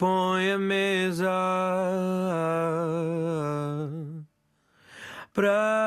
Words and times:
põe 0.00 0.52
a 0.52 0.58
mesa 0.58 1.28
para 5.34 5.79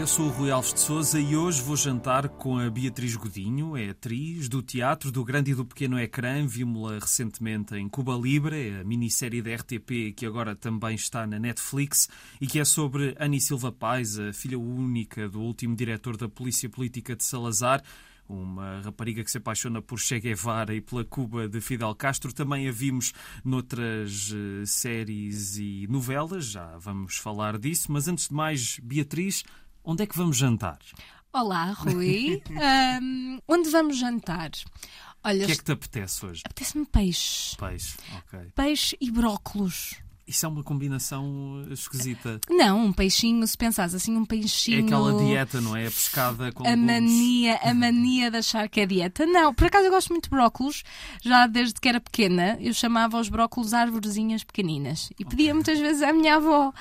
eu 0.00 0.06
sou 0.06 0.28
o 0.28 0.30
Rui 0.30 0.50
Alves 0.50 0.72
de 0.72 0.80
Souza 0.80 1.20
e 1.20 1.36
hoje 1.36 1.60
vou 1.60 1.76
jantar 1.76 2.26
com 2.26 2.58
a 2.58 2.70
Beatriz 2.70 3.14
Godinho, 3.16 3.76
é 3.76 3.90
atriz 3.90 4.48
do 4.48 4.62
teatro 4.62 5.12
do 5.12 5.22
grande 5.22 5.50
e 5.50 5.54
do 5.54 5.62
pequeno 5.62 6.00
ecrã. 6.00 6.46
Vimos-la 6.46 6.98
recentemente 6.98 7.74
em 7.76 7.86
Cuba 7.86 8.14
Libre, 8.14 8.78
a 8.80 8.84
minissérie 8.84 9.42
da 9.42 9.54
RTP 9.54 10.14
que 10.16 10.24
agora 10.24 10.56
também 10.56 10.94
está 10.94 11.26
na 11.26 11.38
Netflix 11.38 12.08
e 12.40 12.46
que 12.46 12.58
é 12.58 12.64
sobre 12.64 13.14
Annie 13.20 13.42
Silva 13.42 13.70
Paz, 13.70 14.18
a 14.18 14.32
filha 14.32 14.58
única 14.58 15.28
do 15.28 15.42
último 15.42 15.76
diretor 15.76 16.16
da 16.16 16.30
Polícia 16.30 16.70
Política 16.70 17.14
de 17.14 17.22
Salazar 17.22 17.82
uma 18.30 18.80
rapariga 18.80 19.24
que 19.24 19.30
se 19.30 19.38
apaixona 19.38 19.82
por 19.82 19.98
Che 19.98 20.20
Guevara 20.20 20.74
e 20.74 20.80
pela 20.80 21.04
Cuba 21.04 21.48
de 21.48 21.60
Fidel 21.60 21.94
Castro. 21.94 22.32
Também 22.32 22.68
a 22.68 22.72
vimos 22.72 23.12
noutras 23.44 24.30
uh, 24.30 24.64
séries 24.64 25.56
e 25.56 25.86
novelas, 25.90 26.46
já 26.46 26.78
vamos 26.78 27.16
falar 27.16 27.58
disso. 27.58 27.90
Mas 27.90 28.06
antes 28.06 28.28
de 28.28 28.34
mais, 28.34 28.78
Beatriz, 28.78 29.42
onde 29.84 30.02
é 30.02 30.06
que 30.06 30.16
vamos 30.16 30.36
jantar? 30.36 30.78
Olá, 31.32 31.72
Rui. 31.72 32.42
um, 33.02 33.38
onde 33.48 33.70
vamos 33.70 33.98
jantar? 33.98 34.50
Olha, 35.22 35.44
o 35.44 35.46
que 35.46 35.52
é 35.52 35.56
que 35.56 35.64
te 35.64 35.72
apetece 35.72 36.26
hoje? 36.26 36.42
Apetece-me 36.44 36.86
peixe. 36.86 37.56
Peixe, 37.56 37.96
ok. 38.18 38.52
Peixe 38.54 38.96
e 39.00 39.10
brócolos. 39.10 39.96
Isso 40.30 40.46
é 40.46 40.48
uma 40.48 40.62
combinação 40.62 41.66
esquisita. 41.72 42.40
Não, 42.48 42.84
um 42.84 42.92
peixinho, 42.92 43.44
se 43.44 43.58
pensares 43.58 43.96
assim, 43.96 44.16
um 44.16 44.24
peixinho. 44.24 44.78
É 44.78 44.82
aquela 44.82 45.12
dieta, 45.24 45.60
não 45.60 45.74
é? 45.74 45.88
A 45.88 45.90
pescada 45.90 46.52
com 46.52 46.64
a 46.64 46.76
mania, 46.76 47.58
a 47.64 47.74
mania 47.74 48.30
de 48.30 48.36
achar 48.36 48.68
que 48.68 48.80
é 48.80 48.86
dieta. 48.86 49.26
Não, 49.26 49.52
por 49.52 49.66
acaso 49.66 49.86
eu 49.86 49.90
gosto 49.90 50.10
muito 50.10 50.24
de 50.24 50.30
brócolos. 50.30 50.84
Já 51.20 51.48
desde 51.48 51.80
que 51.80 51.88
era 51.88 52.00
pequena, 52.00 52.56
eu 52.60 52.72
chamava 52.72 53.18
os 53.18 53.28
brócolos 53.28 53.74
árvorezinhas 53.74 54.44
pequeninas. 54.44 55.10
E 55.18 55.24
pedia 55.24 55.46
okay. 55.46 55.52
muitas 55.52 55.80
vezes 55.80 56.00
à 56.00 56.12
minha 56.12 56.36
avó. 56.36 56.72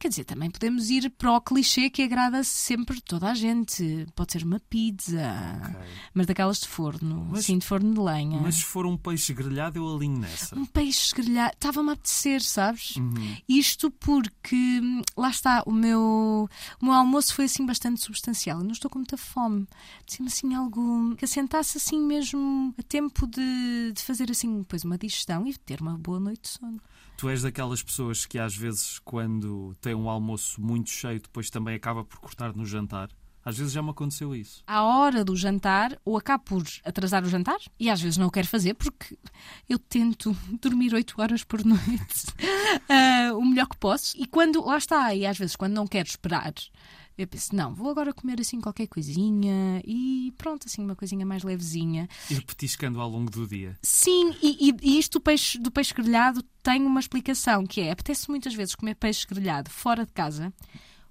Quer 0.00 0.08
dizer, 0.08 0.24
também 0.24 0.50
podemos 0.50 0.88
ir 0.88 1.10
para 1.10 1.30
o 1.30 1.40
clichê 1.42 1.90
que 1.90 2.00
agrada 2.00 2.42
sempre 2.42 3.02
toda 3.02 3.30
a 3.30 3.34
gente. 3.34 4.06
Pode 4.16 4.32
ser 4.32 4.44
uma 4.44 4.60
pizza, 4.70 5.20
okay. 5.60 5.90
mas 6.14 6.26
daquelas 6.26 6.60
de 6.60 6.68
forno, 6.68 7.26
mas, 7.28 7.40
assim, 7.40 7.58
de 7.58 7.66
forno 7.66 7.92
de 7.92 8.00
lenha. 8.00 8.40
Mas 8.40 8.54
se 8.54 8.64
for 8.64 8.86
um 8.86 8.96
peixe 8.96 9.34
grelhado, 9.34 9.78
eu 9.78 9.94
alinho 9.94 10.20
nessa. 10.20 10.58
Um 10.58 10.64
peixe 10.64 11.14
grelhado, 11.14 11.52
estava-me 11.52 11.90
a 11.90 11.92
apetecer, 11.92 12.42
sabes? 12.42 12.93
Uhum. 13.00 13.36
Isto 13.48 13.90
porque, 13.90 14.80
lá 15.16 15.30
está, 15.30 15.62
o 15.66 15.72
meu, 15.72 16.48
o 16.80 16.84
meu 16.84 16.94
almoço 16.94 17.34
foi 17.34 17.46
assim 17.46 17.64
bastante 17.64 18.00
substancial. 18.00 18.58
Eu 18.58 18.64
não 18.64 18.72
estou 18.72 18.90
com 18.90 18.98
muita 18.98 19.16
fome. 19.16 19.66
Disse-me 20.06 20.28
assim 20.28 20.54
algo 20.54 21.14
que 21.16 21.24
assentasse 21.24 21.78
assim 21.78 22.00
mesmo 22.00 22.74
a 22.78 22.82
tempo 22.82 23.26
de, 23.26 23.92
de 23.92 24.02
fazer 24.02 24.30
assim 24.30 24.60
depois 24.60 24.84
uma 24.84 24.98
digestão 24.98 25.46
e 25.46 25.56
ter 25.56 25.80
uma 25.80 25.96
boa 25.96 26.20
noite 26.20 26.42
de 26.42 26.48
sono. 26.48 26.80
Tu 27.16 27.28
és 27.28 27.42
daquelas 27.42 27.82
pessoas 27.82 28.26
que 28.26 28.38
às 28.38 28.56
vezes, 28.56 28.98
quando 28.98 29.74
tem 29.80 29.94
um 29.94 30.08
almoço 30.08 30.60
muito 30.60 30.90
cheio, 30.90 31.20
depois 31.20 31.48
também 31.48 31.76
acaba 31.76 32.04
por 32.04 32.18
cortar 32.18 32.54
no 32.54 32.66
jantar? 32.66 33.08
Às 33.44 33.58
vezes 33.58 33.72
já 33.72 33.82
me 33.82 33.90
aconteceu 33.90 34.34
isso. 34.34 34.62
À 34.66 34.82
hora 34.82 35.24
do 35.24 35.36
jantar, 35.36 35.98
ou 36.04 36.16
acabo 36.16 36.44
por 36.44 36.64
atrasar 36.84 37.22
o 37.24 37.28
jantar, 37.28 37.58
e 37.78 37.90
às 37.90 38.00
vezes 38.00 38.16
não 38.16 38.28
o 38.28 38.30
quero 38.30 38.48
fazer 38.48 38.74
porque 38.74 39.18
eu 39.68 39.78
tento 39.78 40.34
dormir 40.60 40.94
8 40.94 41.14
horas 41.18 41.44
por 41.44 41.64
noite 41.64 42.26
uh, 43.30 43.36
o 43.36 43.44
melhor 43.44 43.68
que 43.68 43.76
posso. 43.76 44.16
E 44.16 44.26
quando, 44.26 44.64
lá 44.64 44.78
está, 44.78 45.14
e 45.14 45.26
às 45.26 45.36
vezes 45.36 45.56
quando 45.56 45.74
não 45.74 45.86
quero 45.86 46.08
esperar, 46.08 46.54
eu 47.16 47.28
penso, 47.28 47.54
não, 47.54 47.72
vou 47.74 47.90
agora 47.90 48.12
comer 48.12 48.40
assim 48.40 48.60
qualquer 48.60 48.88
coisinha 48.88 49.80
e 49.84 50.32
pronto, 50.36 50.66
assim 50.66 50.82
uma 50.82 50.96
coisinha 50.96 51.24
mais 51.24 51.44
levezinha. 51.44 52.08
Ir 52.30 52.42
petiscando 52.44 53.00
ao 53.00 53.08
longo 53.08 53.30
do 53.30 53.46
dia. 53.46 53.78
Sim, 53.82 54.34
e, 54.42 54.70
e, 54.70 54.76
e 54.82 54.98
isto 54.98 55.18
do 55.18 55.20
peixe, 55.20 55.58
do 55.58 55.70
peixe 55.70 55.94
grelhado 55.94 56.42
tem 56.62 56.82
uma 56.84 56.98
explicação, 56.98 57.66
que 57.66 57.82
é, 57.82 57.92
apetece 57.92 58.28
muitas 58.28 58.54
vezes 58.54 58.74
comer 58.74 58.96
peixe 58.96 59.26
grelhado 59.26 59.70
fora 59.70 60.04
de 60.04 60.12
casa 60.12 60.52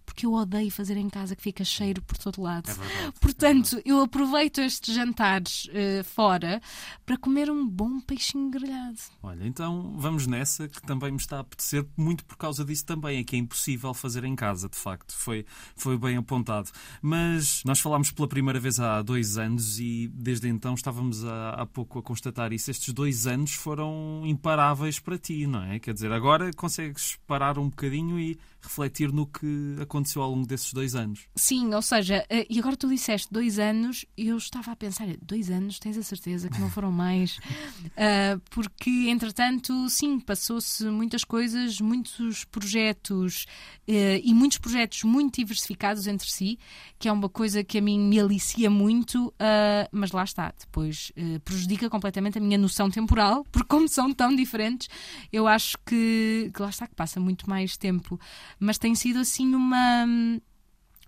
porque 0.06 0.25
eu 0.25 0.34
odeio 0.34 0.72
fazer 0.72 0.97
em 0.97 1.09
casa 1.09 1.36
que 1.36 1.41
fica 1.41 1.64
cheiro 1.64 2.02
por 2.02 2.18
todo 2.18 2.41
lado. 2.41 2.69
É 2.69 2.74
verdade, 2.74 3.14
Portanto, 3.19 3.78
é 3.78 3.81
eu 3.86 4.02
aproveito 4.02 4.59
estes 4.59 4.94
jantares 4.94 5.66
uh, 5.66 6.03
fora 6.03 6.62
para 7.06 7.18
comer 7.18 7.50
um 7.50 7.68
bom 7.68 8.00
peixinho 8.00 8.50
grelhado. 8.50 9.00
Olha, 9.22 9.46
então 9.46 9.96
vamos 9.97 10.28
nessa, 10.28 10.68
que 10.68 10.81
também 10.81 11.12
me 11.12 11.18
está 11.18 11.38
a 11.38 11.40
apetecer, 11.40 11.86
muito 11.97 12.25
por 12.25 12.38
causa 12.38 12.64
disso 12.64 12.86
também, 12.86 13.19
é 13.19 13.24
que 13.24 13.36
é 13.36 13.40
impossível 13.40 13.94
fazer 13.94 14.24
em 14.24 14.36
casa, 14.36 14.69
de 14.69 14.78
facto. 14.78 15.14
Foi, 15.14 15.46
foi 15.75 15.97
bem 15.97 16.18
apontado. 16.18 16.70
Mas 17.02 17.64
nós 17.66 17.80
falámos 17.80 18.12
pela 18.12 18.28
primeira 18.28 18.59
vez 18.59 18.80
há 18.80 19.02
dois 19.02 19.38
anos 19.38 19.80
e 19.80 20.09
desde 20.14 20.47
então 20.47 20.74
estávamos 20.74 21.25
há, 21.25 21.50
há 21.52 21.66
pouco 21.66 22.00
a 22.00 22.03
constatar 22.03 22.53
isso. 22.53 22.70
Estes 22.70 22.94
dois 22.94 23.28
anos 23.28 23.53
foram 23.53 24.24
imparáveis 24.25 25.00
para 25.00 25.18
ti, 25.18 25.47
não 25.47 25.64
é? 25.64 25.80
Quer 25.80 25.94
dizer, 25.94 26.12
agora 26.12 26.52
consegues 26.53 27.18
parar 27.28 27.58
um 27.58 27.70
bocadinho 27.70 28.20
e 28.20 28.38
refletir 28.63 29.12
no 29.12 29.28
que 29.28 29.75
aconteceu 29.81 30.22
ao 30.22 30.31
longo 30.31 30.47
desses 30.47 30.74
dois 30.74 30.96
anos. 30.96 31.28
Sim, 31.35 31.74
ou 31.74 31.81
seja, 31.81 32.25
eh, 32.29 32.47
e 32.50 32.59
agora 32.59 32.78
tu 32.78 32.88
disseste 32.88 33.28
dois 33.31 33.59
anos, 33.59 34.06
eu 34.18 34.38
estava 34.38 34.72
a 34.72 34.75
pensar, 34.75 35.07
dois 35.22 35.50
anos, 35.50 35.79
tens 35.79 35.97
a 35.97 36.03
certeza 36.03 36.50
que 36.50 36.59
não 36.59 36.69
foram 36.69 36.91
mais? 36.91 37.38
uh, 37.38 38.40
porque, 38.50 38.90
entretanto, 39.09 39.90
sim, 39.90 40.19
passou-se 40.19 40.85
muitas 40.85 41.23
coisas, 41.23 41.81
muitos 41.81 42.46
projetos 42.46 43.46
uh, 43.88 44.22
e 44.23 44.34
muitos 44.34 44.57
projetos 44.57 45.03
muito 45.03 45.35
diversificados 45.35 46.07
entre 46.07 46.29
si, 46.29 46.57
que 46.97 47.07
é 47.09 47.12
uma 47.12 47.28
coisa 47.28 47.63
que 47.63 47.78
a 47.78 47.81
mim 47.81 48.00
me 48.00 48.19
alicia 48.19 48.69
muito, 48.69 49.28
uh, 49.28 49.90
mas 49.91 50.12
lá 50.12 50.23
está, 50.23 50.53
depois 50.57 51.12
prejudica 51.44 51.90
completamente 51.90 52.38
a 52.38 52.41
minha 52.41 52.57
noção 52.57 52.90
temporal, 52.90 53.46
porque 53.52 53.68
como 53.68 53.88
são 53.90 54.13
tão 54.13 54.34
diferentes, 54.35 54.88
eu 55.31 55.47
acho 55.47 55.78
que, 55.85 56.50
que 56.53 56.62
lá 56.62 56.69
está, 56.69 56.88
que 56.88 56.96
passa 56.96 57.19
muito 57.19 57.50
mais 57.50 57.75
tempo 57.75 58.19
mas 58.59 58.78
tem 58.78 58.96
sido 58.96 59.19
assim 59.19 59.53
uma 59.53 60.06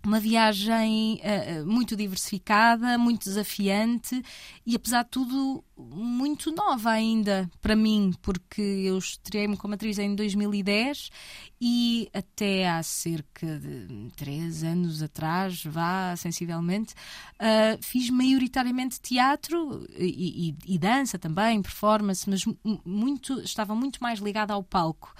uma 0.05 0.19
viagem 0.19 1.19
uh, 1.23 1.65
muito 1.65 1.95
diversificada, 1.95 2.97
muito 2.97 3.23
desafiante 3.23 4.21
e, 4.65 4.75
apesar 4.75 5.03
de 5.03 5.09
tudo, 5.09 5.63
muito 5.77 6.51
nova 6.51 6.91
ainda 6.91 7.49
para 7.61 7.75
mim, 7.75 8.13
porque 8.21 8.61
eu 8.61 8.97
estreiei-me 8.97 9.57
como 9.57 9.73
atriz 9.73 9.99
em 9.99 10.15
2010 10.15 11.09
e 11.59 12.09
até 12.13 12.69
há 12.69 12.81
cerca 12.83 13.59
de 13.59 14.11
três 14.15 14.63
anos 14.63 15.01
atrás, 15.01 15.63
vá 15.65 16.15
sensivelmente, 16.15 16.93
uh, 16.93 17.81
fiz 17.81 18.09
maioritariamente 18.09 18.99
teatro 19.01 19.85
e, 19.97 20.49
e, 20.49 20.75
e, 20.75 20.77
dança 20.77 21.17
também, 21.17 21.61
performance, 21.61 22.29
mas 22.29 22.43
muito, 22.85 23.41
estava 23.41 23.73
muito 23.75 24.01
mais 24.01 24.19
ligada 24.19 24.53
ao 24.53 24.63
palco. 24.63 25.13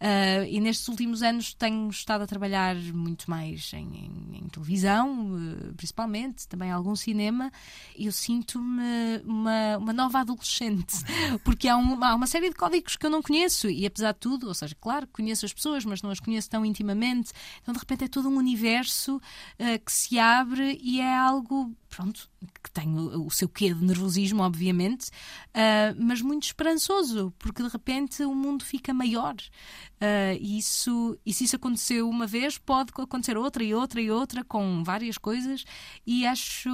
Uh, 0.00 0.44
e 0.48 0.58
nestes 0.60 0.88
últimos 0.88 1.22
anos 1.22 1.54
tenho 1.54 1.88
estado 1.88 2.22
a 2.22 2.26
trabalhar 2.26 2.74
muito 2.74 3.30
mais 3.30 3.72
em, 3.72 3.86
em, 3.86 4.38
em 4.38 4.48
televisão, 4.48 5.36
uh, 5.36 5.74
principalmente, 5.74 6.48
também 6.48 6.72
algum 6.72 6.96
cinema, 6.96 7.52
e 7.96 8.06
eu 8.06 8.12
sinto-me 8.12 9.18
uma, 9.24 9.78
uma 9.78 9.92
nova 10.02 10.20
adolescente, 10.20 10.96
porque 11.44 11.68
há, 11.68 11.76
um, 11.76 12.02
há 12.02 12.14
uma 12.14 12.26
série 12.26 12.48
de 12.48 12.56
códigos 12.56 12.96
que 12.96 13.06
eu 13.06 13.10
não 13.10 13.22
conheço, 13.22 13.70
e 13.70 13.86
apesar 13.86 14.12
de 14.12 14.18
tudo, 14.18 14.48
ou 14.48 14.54
seja, 14.54 14.76
claro, 14.80 15.06
conheço 15.12 15.46
as 15.46 15.52
pessoas, 15.52 15.84
mas 15.84 16.02
não 16.02 16.10
as 16.10 16.20
conheço 16.20 16.50
tão 16.50 16.64
intimamente, 16.64 17.32
então 17.62 17.72
de 17.72 17.80
repente 17.80 18.04
é 18.04 18.08
todo 18.08 18.28
um 18.28 18.36
universo 18.36 19.16
uh, 19.16 19.84
que 19.84 19.92
se 19.92 20.18
abre 20.18 20.78
e 20.82 21.00
é 21.00 21.16
algo 21.16 21.74
pronto, 21.94 22.28
que 22.62 22.70
tem 22.70 22.88
o, 22.98 23.26
o 23.26 23.30
seu 23.30 23.48
quê 23.48 23.72
de 23.72 23.84
nervosismo, 23.84 24.42
obviamente, 24.42 25.08
uh, 25.48 25.94
mas 25.98 26.22
muito 26.22 26.44
esperançoso, 26.44 27.32
porque 27.38 27.62
de 27.62 27.68
repente 27.68 28.22
o 28.22 28.34
mundo 28.34 28.64
fica 28.64 28.94
maior. 28.94 29.34
Uh, 29.34 30.34
e, 30.40 30.58
isso, 30.58 31.16
e 31.24 31.32
se 31.32 31.44
isso 31.44 31.54
aconteceu 31.54 32.08
uma 32.08 32.26
vez, 32.26 32.56
pode 32.56 32.90
acontecer 32.98 33.36
outra 33.36 33.62
e 33.62 33.74
outra 33.74 34.00
e 34.00 34.10
outra, 34.10 34.42
com 34.42 34.82
várias 34.82 35.18
coisas, 35.18 35.64
e 36.06 36.26
acho. 36.26 36.70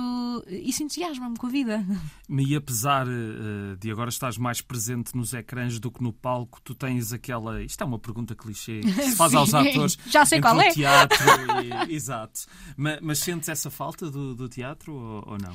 Isso 0.47 0.83
entusiasma-me 0.83 1.37
com 1.37 1.47
a 1.47 1.51
vida. 1.51 1.85
E 2.49 2.55
apesar 2.55 3.07
uh, 3.07 3.77
de 3.79 3.91
agora 3.91 4.11
estás 4.11 4.39
mais 4.39 4.61
presente 4.61 5.15
nos 5.17 5.35
ecrãs 5.35 5.79
do 5.79 5.91
que 5.91 6.03
no 6.03 6.13
palco, 6.13 6.61
tu 6.63 6.75
tens 6.75 7.13
aquela. 7.13 7.63
Isto 7.63 7.83
é 7.83 7.87
uma 7.87 7.99
pergunta 7.99 8.35
clichê 8.35 8.81
que 8.81 8.93
se 8.93 9.17
faz 9.17 9.35
aos 9.35 9.53
atores. 9.55 9.99
Já 10.07 10.25
sei 10.25 10.41
qual 10.41 10.59
é. 10.61 10.71
teatro 10.71 11.27
e... 11.89 11.95
Exato. 11.95 12.43
Mas, 12.77 12.99
mas, 13.03 13.19
sentes 13.19 13.49
essa 13.49 13.71
falta 13.71 14.11
do, 14.11 14.35
do 14.35 14.49
teatro 14.49 14.95
ou, 15.09 15.33
ou 15.33 15.39
não? 15.39 15.53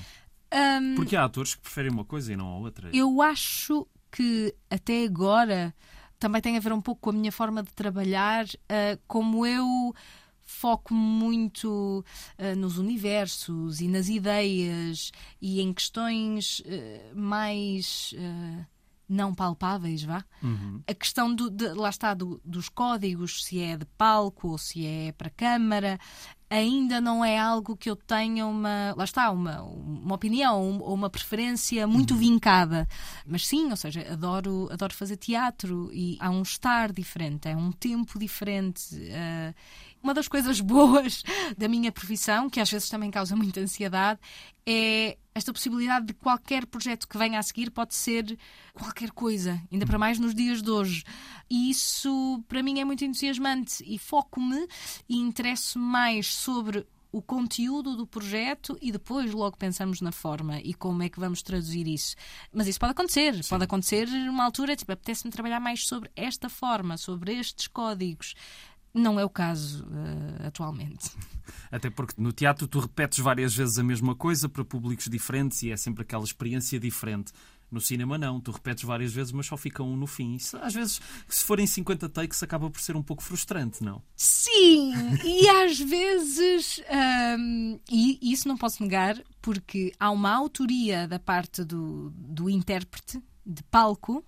Um... 0.53 0.95
Porque 0.95 1.15
há 1.15 1.23
atores 1.25 1.55
que 1.55 1.61
preferem 1.61 1.91
uma 1.91 2.05
coisa 2.05 2.31
e 2.31 2.35
não 2.35 2.47
a 2.47 2.57
outra. 2.57 2.89
Eu 2.93 3.21
acho 3.21 3.87
que 4.11 4.53
até 4.69 5.03
agora 5.05 5.73
também 6.19 6.41
tem 6.41 6.55
a 6.55 6.59
ver 6.59 6.71
um 6.73 6.81
pouco 6.81 7.01
com 7.01 7.09
a 7.09 7.13
minha 7.13 7.31
forma 7.31 7.63
de 7.63 7.71
trabalhar, 7.73 8.45
uh, 8.45 8.99
como 9.07 9.45
eu 9.45 9.93
foco 10.45 10.93
muito 10.93 12.05
uh, 12.37 12.55
nos 12.55 12.77
universos 12.77 13.81
e 13.81 13.87
nas 13.87 14.07
ideias 14.09 15.11
e 15.41 15.59
em 15.61 15.73
questões 15.73 16.59
uh, 16.59 17.17
mais 17.19 18.13
não 19.09 19.33
palpáveis, 19.35 20.03
vá. 20.03 20.23
A 20.87 20.93
questão 20.93 21.33
do, 21.35 21.49
de- 21.49 21.73
lá 21.73 21.89
está 21.89 22.13
do- 22.13 22.39
dos 22.43 22.69
códigos, 22.69 23.43
se 23.43 23.59
é 23.61 23.75
de 23.77 23.85
palco 23.97 24.49
ou 24.49 24.57
se 24.57 24.85
é 24.85 25.11
para 25.11 25.29
câmara, 25.29 25.99
ainda 26.53 27.01
não 27.01 27.25
é 27.25 27.37
algo 27.39 27.75
que 27.75 27.89
eu 27.89 27.95
tenha 27.95 28.45
uma, 28.45 28.93
lá 28.95 29.03
está, 29.03 29.31
uma, 29.31 29.61
uma 29.63 30.13
opinião 30.15 30.79
ou 30.79 30.93
uma 30.93 31.09
preferência 31.09 31.87
muito 31.87 32.15
vincada. 32.15 32.87
Mas 33.25 33.47
sim, 33.47 33.69
ou 33.71 33.75
seja, 33.75 34.05
adoro, 34.11 34.69
adoro 34.71 34.93
fazer 34.93 35.17
teatro 35.17 35.89
e 35.91 36.15
há 36.19 36.29
um 36.29 36.43
estar 36.43 36.91
diferente, 36.91 37.47
é 37.47 37.55
um 37.55 37.71
tempo 37.71 38.19
diferente. 38.19 38.83
eh, 39.09 39.53
uma 40.03 40.13
das 40.13 40.27
coisas 40.27 40.59
boas 40.59 41.23
da 41.57 41.67
minha 41.67 41.91
profissão, 41.91 42.49
que 42.49 42.59
às 42.59 42.69
vezes 42.69 42.89
também 42.89 43.09
causa 43.09 43.35
muita 43.35 43.61
ansiedade, 43.61 44.19
é 44.65 45.17
esta 45.33 45.51
possibilidade 45.51 46.05
de 46.07 46.13
qualquer 46.13 46.65
projeto 46.65 47.07
que 47.07 47.17
venha 47.17 47.39
a 47.39 47.43
seguir 47.43 47.71
pode 47.71 47.95
ser 47.95 48.37
qualquer 48.73 49.11
coisa, 49.11 49.59
ainda 49.71 49.85
para 49.85 49.97
mais 49.97 50.19
nos 50.19 50.35
dias 50.35 50.61
de 50.61 50.69
hoje. 50.69 51.03
E 51.49 51.69
isso 51.69 52.43
para 52.47 52.61
mim 52.61 52.79
é 52.79 52.85
muito 52.85 53.03
entusiasmante 53.03 53.83
e 53.85 53.97
foco-me 53.97 54.67
e 55.09 55.17
interesso 55.17 55.79
mais 55.79 56.27
sobre 56.27 56.85
o 57.13 57.21
conteúdo 57.21 57.95
do 57.95 58.07
projeto 58.07 58.75
e 58.81 58.91
depois 58.91 59.31
logo 59.31 59.55
pensamos 59.55 60.01
na 60.01 60.11
forma 60.11 60.59
e 60.59 60.73
como 60.73 61.03
é 61.03 61.09
que 61.09 61.19
vamos 61.19 61.43
traduzir 61.43 61.87
isso. 61.87 62.15
Mas 62.51 62.67
isso 62.67 62.79
pode 62.79 62.91
acontecer, 62.91 63.39
pode 63.47 63.63
acontecer 63.63 64.07
numa 64.07 64.43
altura, 64.43 64.75
tipo, 64.75 64.91
apetece-me 64.91 65.31
trabalhar 65.31 65.59
mais 65.59 65.87
sobre 65.87 66.09
esta 66.15 66.49
forma, 66.49 66.97
sobre 66.97 67.37
estes 67.37 67.67
códigos. 67.67 68.33
Não 68.93 69.19
é 69.19 69.25
o 69.25 69.29
caso 69.29 69.87
eh, 69.91 70.47
atualmente. 70.47 71.11
Até 71.71 71.89
porque 71.89 72.13
no 72.21 72.31
teatro 72.31 72.67
tu 72.67 72.79
repetes 72.79 73.19
várias 73.19 73.55
vezes 73.55 73.79
a 73.79 73.83
mesma 73.83 74.15
coisa 74.15 74.47
para 74.47 74.63
públicos 74.63 75.07
diferentes 75.09 75.63
e 75.63 75.71
é 75.71 75.77
sempre 75.77 76.03
aquela 76.03 76.23
experiência 76.23 76.79
diferente. 76.79 77.33
No 77.71 77.81
cinema 77.81 78.19
não, 78.19 78.39
tu 78.39 78.51
repetes 78.51 78.83
várias 78.83 79.11
vezes, 79.11 79.31
mas 79.31 79.47
só 79.47 79.57
fica 79.57 79.81
um 79.81 79.95
no 79.95 80.05
fim. 80.05 80.35
Isso, 80.35 80.55
às 80.57 80.75
vezes, 80.75 81.01
se 81.27 81.43
forem 81.43 81.65
50 81.65 82.07
takes, 82.07 82.43
acaba 82.43 82.69
por 82.69 82.79
ser 82.79 82.95
um 82.95 83.01
pouco 83.01 83.23
frustrante, 83.23 83.83
não? 83.83 83.99
Sim, 84.15 84.93
e 85.25 85.49
às 85.49 85.79
vezes, 85.79 86.79
hum, 87.39 87.79
e 87.91 88.19
isso 88.21 88.47
não 88.47 88.57
posso 88.57 88.83
negar, 88.83 89.19
porque 89.41 89.91
há 89.99 90.11
uma 90.11 90.31
autoria 90.31 91.07
da 91.07 91.17
parte 91.17 91.63
do, 91.63 92.11
do 92.11 92.47
intérprete 92.47 93.19
de 93.43 93.63
palco 93.63 94.23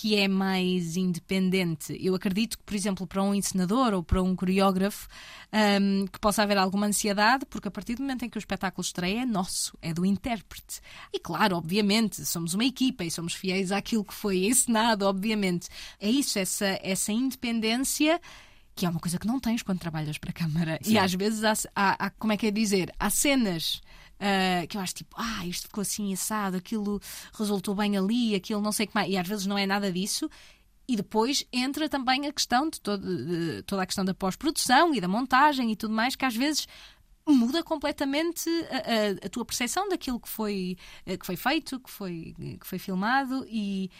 que 0.00 0.14
é 0.14 0.28
mais 0.28 0.96
independente. 0.96 1.98
Eu 2.00 2.14
acredito 2.14 2.56
que, 2.56 2.62
por 2.62 2.72
exemplo, 2.76 3.04
para 3.04 3.20
um 3.20 3.34
encenador 3.34 3.92
ou 3.94 4.00
para 4.00 4.22
um 4.22 4.36
coreógrafo, 4.36 5.08
hum, 5.52 6.06
que 6.06 6.20
possa 6.20 6.40
haver 6.44 6.56
alguma 6.56 6.86
ansiedade, 6.86 7.44
porque 7.46 7.66
a 7.66 7.70
partir 7.70 7.96
do 7.96 8.02
momento 8.02 8.24
em 8.24 8.30
que 8.30 8.38
o 8.38 8.38
espetáculo 8.38 8.84
estreia 8.84 9.22
é 9.22 9.26
nosso, 9.26 9.76
é 9.82 9.92
do 9.92 10.06
intérprete. 10.06 10.80
E 11.12 11.18
claro, 11.18 11.56
obviamente, 11.56 12.24
somos 12.24 12.54
uma 12.54 12.64
equipa 12.64 13.02
e 13.02 13.10
somos 13.10 13.34
fiéis 13.34 13.72
àquilo 13.72 14.04
que 14.04 14.14
foi 14.14 14.46
ensinado, 14.46 15.04
obviamente. 15.04 15.68
É 15.98 16.08
isso, 16.08 16.38
essa, 16.38 16.78
essa 16.80 17.10
independência 17.10 18.20
que 18.76 18.86
é 18.86 18.88
uma 18.88 19.00
coisa 19.00 19.18
que 19.18 19.26
não 19.26 19.40
tens 19.40 19.60
quando 19.64 19.80
trabalhas 19.80 20.16
para 20.18 20.30
a 20.30 20.32
câmara. 20.32 20.78
E 20.86 20.96
às 20.96 21.12
vezes 21.12 21.42
há, 21.42 21.52
há- 21.74 22.06
há- 22.06 22.10
como 22.10 22.32
é 22.32 22.36
que 22.36 22.46
é 22.46 22.50
dizer, 22.52 22.92
há 23.00 23.10
cenas 23.10 23.80
ah, 24.20 24.66
que 24.66 24.76
eu 24.76 24.80
acho 24.80 24.94
tipo, 24.94 25.14
ah, 25.18 25.46
isto 25.46 25.66
ficou 25.68 25.82
assim 25.82 26.12
assado, 26.12 26.56
aquilo 26.56 27.00
resultou 27.34 27.74
bem 27.74 27.96
ali, 27.96 28.34
aquilo 28.34 28.60
não 28.60 28.72
sei 28.72 28.84
o 28.86 28.88
que 28.88 28.94
mais. 28.94 29.10
E 29.10 29.16
às 29.16 29.26
vezes 29.26 29.46
não 29.46 29.56
é 29.58 29.66
nada 29.66 29.90
disso. 29.92 30.28
E 30.90 30.96
depois 30.96 31.44
entra 31.52 31.88
também 31.88 32.26
a 32.26 32.32
questão 32.32 32.68
de, 32.70 32.80
todo- 32.80 33.06
de 33.26 33.62
toda 33.64 33.82
a 33.82 33.86
questão 33.86 34.04
da 34.04 34.14
pós-produção 34.14 34.94
e 34.94 35.00
da 35.00 35.06
montagem 35.08 35.70
e 35.70 35.76
tudo 35.76 35.92
mais, 35.92 36.16
que 36.16 36.24
às 36.24 36.34
vezes 36.34 36.66
muda 37.26 37.62
completamente 37.62 38.48
a, 38.70 38.76
a- 38.76 39.26
a 39.26 39.28
tua 39.28 39.44
percepção 39.44 39.86
daquilo 39.90 40.18
que 40.18 40.28
foi, 40.30 40.78
eh, 41.04 41.18
que 41.18 41.26
foi 41.26 41.36
feito, 41.36 41.78
que 41.78 41.90
foi, 41.90 42.34
que 42.58 42.66
foi 42.66 42.78
filmado, 42.78 43.44
e, 43.50 43.90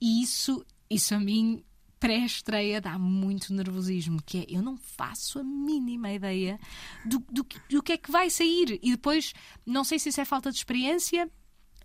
e 0.00 0.22
isso, 0.22 0.64
isso 0.88 1.12
a 1.14 1.18
mim 1.18 1.64
pré-estreia 1.98 2.80
dá 2.80 2.98
muito 2.98 3.52
nervosismo, 3.54 4.22
que 4.22 4.38
é 4.38 4.46
eu 4.48 4.62
não 4.62 4.76
faço 4.76 5.38
a 5.38 5.44
mínima 5.44 6.12
ideia 6.12 6.58
do, 7.04 7.18
do, 7.30 7.46
do 7.70 7.82
que 7.82 7.92
é 7.92 7.96
que 7.96 8.10
vai 8.10 8.30
sair. 8.30 8.78
E 8.82 8.90
depois, 8.90 9.32
não 9.64 9.84
sei 9.84 9.98
se 9.98 10.10
isso 10.10 10.20
é 10.20 10.24
falta 10.24 10.50
de 10.50 10.56
experiência 10.56 11.30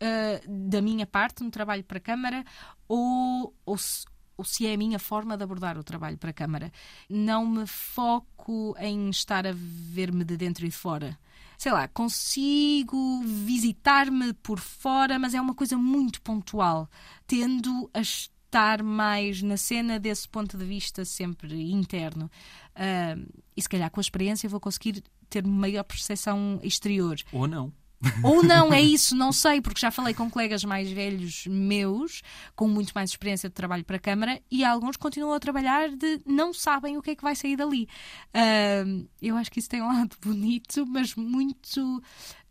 ah, 0.01 0.41
da 0.47 0.81
minha 0.81 1.05
parte 1.05 1.43
no 1.43 1.51
trabalho 1.51 1.83
para 1.83 1.99
a 1.99 2.01
Câmara 2.01 2.43
ou, 2.87 3.55
ou, 3.63 3.77
se, 3.77 4.03
ou 4.35 4.43
se 4.43 4.65
é 4.65 4.73
a 4.73 4.77
minha 4.77 4.97
forma 4.97 5.37
de 5.37 5.43
abordar 5.43 5.77
o 5.77 5.83
trabalho 5.83 6.17
para 6.17 6.31
a 6.31 6.33
Câmara. 6.33 6.71
Não 7.07 7.45
me 7.45 7.67
foco 7.67 8.75
em 8.79 9.11
estar 9.11 9.45
a 9.45 9.53
ver-me 9.53 10.23
de 10.23 10.35
dentro 10.35 10.65
e 10.65 10.69
de 10.69 10.75
fora. 10.75 11.17
Sei 11.55 11.71
lá, 11.71 11.87
consigo 11.87 13.21
visitar-me 13.23 14.33
por 14.33 14.59
fora, 14.59 15.19
mas 15.19 15.35
é 15.35 15.39
uma 15.39 15.53
coisa 15.53 15.77
muito 15.77 16.19
pontual. 16.23 16.89
Tendo 17.27 17.87
a 17.93 18.01
estar 18.51 18.83
mais 18.83 19.41
na 19.41 19.55
cena 19.55 19.97
desse 19.97 20.27
ponto 20.27 20.57
de 20.57 20.65
vista 20.65 21.05
sempre 21.05 21.71
interno. 21.71 22.29
Ah, 22.75 23.15
e 23.55 23.61
se 23.61 23.69
calhar 23.69 23.89
com 23.89 23.99
a 23.99 24.01
experiência 24.01 24.49
vou 24.49 24.59
conseguir 24.59 25.01
ter 25.29 25.45
maior 25.47 25.83
percepção 25.83 26.59
exterior. 26.61 27.15
Ou 27.31 27.47
não. 27.47 27.71
Ou 28.23 28.41
não, 28.43 28.73
é 28.73 28.81
isso, 28.81 29.15
não 29.15 29.31
sei, 29.31 29.61
porque 29.61 29.79
já 29.79 29.91
falei 29.91 30.13
com 30.13 30.29
colegas 30.29 30.63
mais 30.63 30.89
velhos 30.91 31.45
meus, 31.47 32.21
com 32.55 32.67
muito 32.67 32.91
mais 32.93 33.11
experiência 33.11 33.47
de 33.49 33.53
trabalho 33.53 33.83
para 33.85 33.97
a 33.97 33.99
Câmara, 33.99 34.41
e 34.49 34.63
alguns 34.63 34.97
continuam 34.97 35.33
a 35.33 35.39
trabalhar 35.39 35.89
de 35.89 36.19
não 36.25 36.53
sabem 36.53 36.97
o 36.97 37.01
que 37.01 37.11
é 37.11 37.15
que 37.15 37.23
vai 37.23 37.35
sair 37.35 37.55
dali. 37.55 37.87
Ahm, 38.33 39.05
eu 39.21 39.37
acho 39.37 39.51
que 39.51 39.59
isso 39.59 39.69
tem 39.69 39.81
um 39.81 39.87
lado 39.87 40.15
bonito, 40.21 40.85
mas 40.87 41.15
muito. 41.15 42.01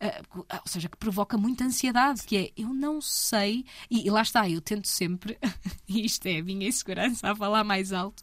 ah, 0.01 0.61
ou 0.65 0.67
seja, 0.71 0.89
que 0.89 0.97
provoca 0.97 1.37
muita 1.37 1.65
ansiedade, 1.65 2.23
que 2.23 2.37
é 2.37 2.51
eu 2.57 2.73
não 2.73 3.01
sei, 3.01 3.65
e, 3.91 4.07
e 4.07 4.11
lá 4.11 4.23
está, 4.23 4.49
eu 4.49 4.61
tento 4.61 4.87
sempre, 4.89 5.39
e 5.89 6.05
isto 6.05 6.27
é 6.27 6.39
a 6.39 6.43
minha 6.45 6.69
insegurança 6.69 7.31
a 7.31 7.35
falar 7.35 7.65
mais 7.65 7.93
alto. 7.93 8.23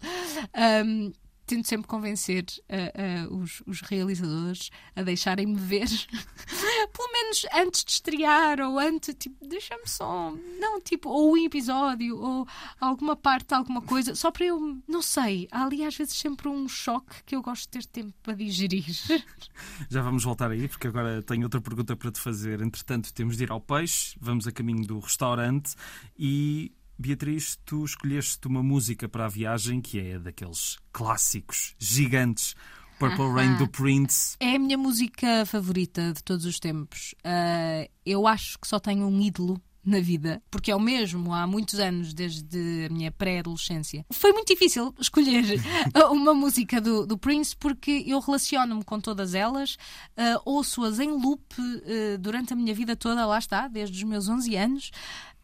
ahm, 0.53 1.11
Tento 1.47 1.67
sempre 1.67 1.87
convencer 1.87 2.45
ah, 2.69 2.75
ah, 2.93 3.33
os, 3.33 3.63
os 3.65 3.81
realizadores 3.81 4.69
a 4.95 5.01
deixarem-me 5.01 5.55
ver 5.55 5.87
pelo 6.93 7.11
menos 7.11 7.45
antes 7.53 7.83
de 7.83 7.91
estrear 7.91 8.59
ou 8.59 8.77
antes, 8.77 9.15
tipo, 9.17 9.47
deixa-me 9.47 9.87
só, 9.87 10.33
não, 10.59 10.81
tipo, 10.81 11.09
ou 11.09 11.33
um 11.33 11.37
episódio 11.37 12.17
ou 12.17 12.47
alguma 12.79 13.15
parte, 13.15 13.53
alguma 13.53 13.81
coisa, 13.81 14.13
só 14.13 14.29
para 14.29 14.45
eu, 14.45 14.77
não 14.87 15.01
sei, 15.01 15.47
há 15.51 15.63
ali 15.63 15.83
às 15.85 15.95
vezes 15.95 16.15
sempre 16.15 16.47
um 16.47 16.67
choque 16.67 17.23
que 17.25 17.35
eu 17.35 17.41
gosto 17.41 17.63
de 17.63 17.69
ter 17.69 17.85
tempo 17.85 18.13
para 18.21 18.33
digerir. 18.33 18.85
Já 19.89 20.01
vamos 20.01 20.23
voltar 20.23 20.51
aí, 20.51 20.67
porque 20.67 20.87
agora 20.87 21.21
tenho 21.23 21.43
outra 21.43 21.61
pergunta 21.61 21.95
para 21.95 22.11
te 22.11 22.19
fazer. 22.19 22.61
Entretanto, 22.61 23.13
temos 23.13 23.37
de 23.37 23.43
ir 23.43 23.51
ao 23.51 23.61
peixe, 23.61 24.15
vamos 24.19 24.47
a 24.47 24.51
caminho 24.51 24.85
do 24.85 24.99
restaurante 24.99 25.75
e. 26.17 26.71
Beatriz, 26.99 27.59
tu 27.63 27.85
escolheste 27.85 28.47
uma 28.47 28.63
música 28.63 29.07
para 29.07 29.25
a 29.25 29.29
viagem 29.29 29.79
que 29.79 29.99
é 29.99 30.17
daqueles 30.17 30.77
clássicos 30.91 31.75
gigantes. 31.77 32.55
Purple 32.97 33.31
Rain 33.31 33.55
do 33.57 33.67
Prince. 33.67 34.35
É 34.39 34.55
a 34.55 34.59
minha 34.59 34.75
música 34.75 35.45
favorita 35.45 36.11
de 36.11 36.23
todos 36.23 36.43
os 36.45 36.59
tempos. 36.59 37.13
Ah, 37.23 37.87
eu 38.03 38.25
acho 38.25 38.57
que 38.57 38.67
só 38.67 38.79
tenho 38.79 39.05
um 39.05 39.21
ídolo 39.21 39.61
na 39.85 39.99
vida, 39.99 40.41
porque 40.49 40.71
é 40.71 40.75
o 40.75 40.79
mesmo 40.79 41.31
há 41.31 41.45
muitos 41.45 41.79
anos, 41.79 42.15
desde 42.15 42.87
a 42.87 42.89
minha 42.91 43.11
pré-adolescência. 43.11 44.03
Foi 44.11 44.33
muito 44.33 44.47
difícil 44.47 44.91
escolher 44.99 45.43
uma 46.09 46.33
música 46.33 46.81
do, 46.81 47.05
do 47.05 47.19
Prince, 47.19 47.55
porque 47.55 48.03
eu 48.07 48.19
relaciono-me 48.19 48.83
com 48.83 48.99
todas 48.99 49.35
elas, 49.35 49.77
ah, 50.17 50.41
ouço-as 50.43 50.99
em 50.99 51.11
loop 51.11 51.45
ah, 51.59 52.17
durante 52.19 52.53
a 52.53 52.55
minha 52.55 52.73
vida 52.73 52.95
toda, 52.95 53.23
lá 53.27 53.37
está, 53.37 53.67
desde 53.67 53.95
os 53.95 54.03
meus 54.03 54.27
11 54.27 54.55
anos. 54.55 54.91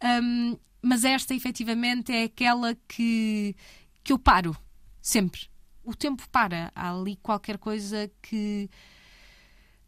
Ahm, 0.01 0.57
mas 0.83 1.05
esta, 1.05 1.33
efetivamente, 1.33 2.11
é 2.11 2.23
aquela 2.23 2.75
que, 2.87 3.55
que 4.03 4.11
eu 4.11 4.19
paro, 4.19 4.55
sempre. 5.01 5.47
O 5.83 5.95
tempo 5.95 6.27
para. 6.29 6.71
Há 6.75 6.91
ali 6.91 7.15
qualquer 7.15 7.57
coisa 7.57 8.11
que 8.21 8.69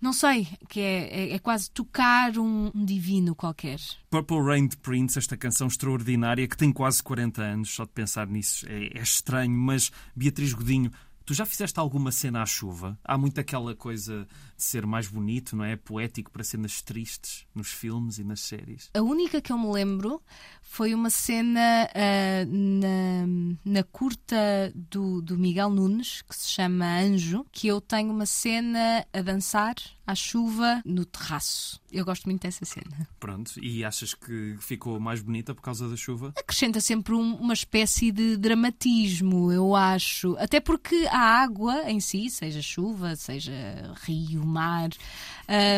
não 0.06 0.14
sei, 0.14 0.48
que 0.70 0.80
é, 0.80 1.08
é, 1.08 1.34
é 1.34 1.40
quase 1.40 1.72
tocar 1.72 2.38
um, 2.38 2.72
divino 2.74 3.34
qualquer. 3.34 3.80
Purple 4.10 4.42
Rain 4.42 4.68
de 4.68 4.78
Prince, 4.78 5.18
esta 5.18 5.36
canção 5.36 5.68
extraordinária 5.68 6.48
que 6.48 6.56
tem 6.56 6.72
quase 6.72 7.02
40 7.02 7.42
anos, 7.42 7.74
só 7.74 7.86
de 7.86 7.92
pensar 7.92 8.28
nisso 8.28 8.66
é, 8.70 9.00
é 9.00 9.02
estranho, 9.02 9.58
mas 9.58 9.92
Beatriz 10.16 10.54
Godinho, 10.54 10.92
tu 11.26 11.34
já 11.34 11.46
fizeste 11.46 11.80
alguma 11.80 12.12
cena 12.12 12.42
à 12.42 12.46
chuva? 12.46 12.98
Há 13.04 13.18
muito 13.18 13.40
aquela 13.40 13.76
coisa 13.76 14.28
de 14.58 14.64
ser 14.64 14.86
mais 14.86 15.08
bonito, 15.08 15.56
não 15.56 15.66
é? 15.66 15.76
Poético 15.76 16.32
para 16.32 16.44
cenas 16.44 16.82
tristes 16.82 17.46
nos 17.54 17.70
filmes 17.70 18.18
e 18.20 18.24
nas 18.24 18.40
séries. 18.42 18.90
A 18.94 19.02
única 19.02 19.42
que 19.42 19.52
eu 19.52 19.58
me 19.58 19.72
lembro 19.72 20.22
foi 20.62 20.94
uma 20.94 21.10
cena 21.10 21.90
ah, 21.94 22.46
na, 22.48 23.28
na 23.66 23.84
curta 23.84 24.36
do, 24.76 25.22
do 25.22 25.38
Miguel 25.38 25.70
Nunes, 25.70 26.22
que 26.22 26.36
se 26.36 26.50
chama 26.50 26.86
Anjo, 27.00 27.46
que 27.52 27.68
eu 27.68 27.82
tenho 27.82 28.12
uma 28.12 28.26
cena 28.26 29.06
a 29.14 29.22
dançar 29.22 29.76
à 30.08 30.14
chuva 30.14 30.82
no 30.86 31.04
terraço. 31.04 31.82
Eu 31.92 32.06
gosto 32.06 32.26
muito 32.26 32.42
dessa 32.44 32.64
cena. 32.66 33.08
Pronto, 33.20 33.54
e 33.60 33.84
achas 33.84 34.14
que 34.14 34.56
ficou 34.60 35.00
mais 35.00 35.22
bonita 35.22 35.56
por 35.56 35.62
causa 35.62 35.90
da 35.90 35.96
chuva? 35.96 36.32
Acrescenta 36.38 36.80
sempre 36.80 37.14
um- 37.14 37.36
uma 37.36 37.54
espécie 37.54 38.12
de 38.12 38.38
dramatismo, 38.38 39.52
eu 39.52 39.76
acho. 39.76 40.36
Até 40.38 40.60
porque 40.60 41.08
a 41.16 41.42
água 41.44 41.90
em 41.90 42.02
si, 42.02 42.30
seja 42.30 42.62
chuva, 42.62 43.16
seja 43.16 43.54
rio, 44.04 44.46
mar, 44.46 44.90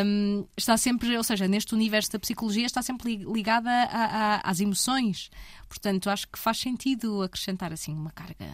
um, 0.04 0.44
está 0.56 0.76
sempre, 0.76 1.16
ou 1.16 1.22
seja, 1.22 1.46
neste 1.46 1.74
universo 1.74 2.10
da 2.10 2.18
psicologia 2.18 2.66
está 2.66 2.82
sempre 2.82 3.16
ligada 3.18 3.70
a, 3.70 4.04
a, 4.34 4.40
às 4.50 4.58
emoções. 4.58 5.30
Portanto, 5.68 6.10
acho 6.10 6.26
que 6.26 6.38
faz 6.38 6.58
sentido 6.58 7.22
acrescentar 7.22 7.72
assim 7.72 7.94
uma 7.94 8.10
carga 8.10 8.46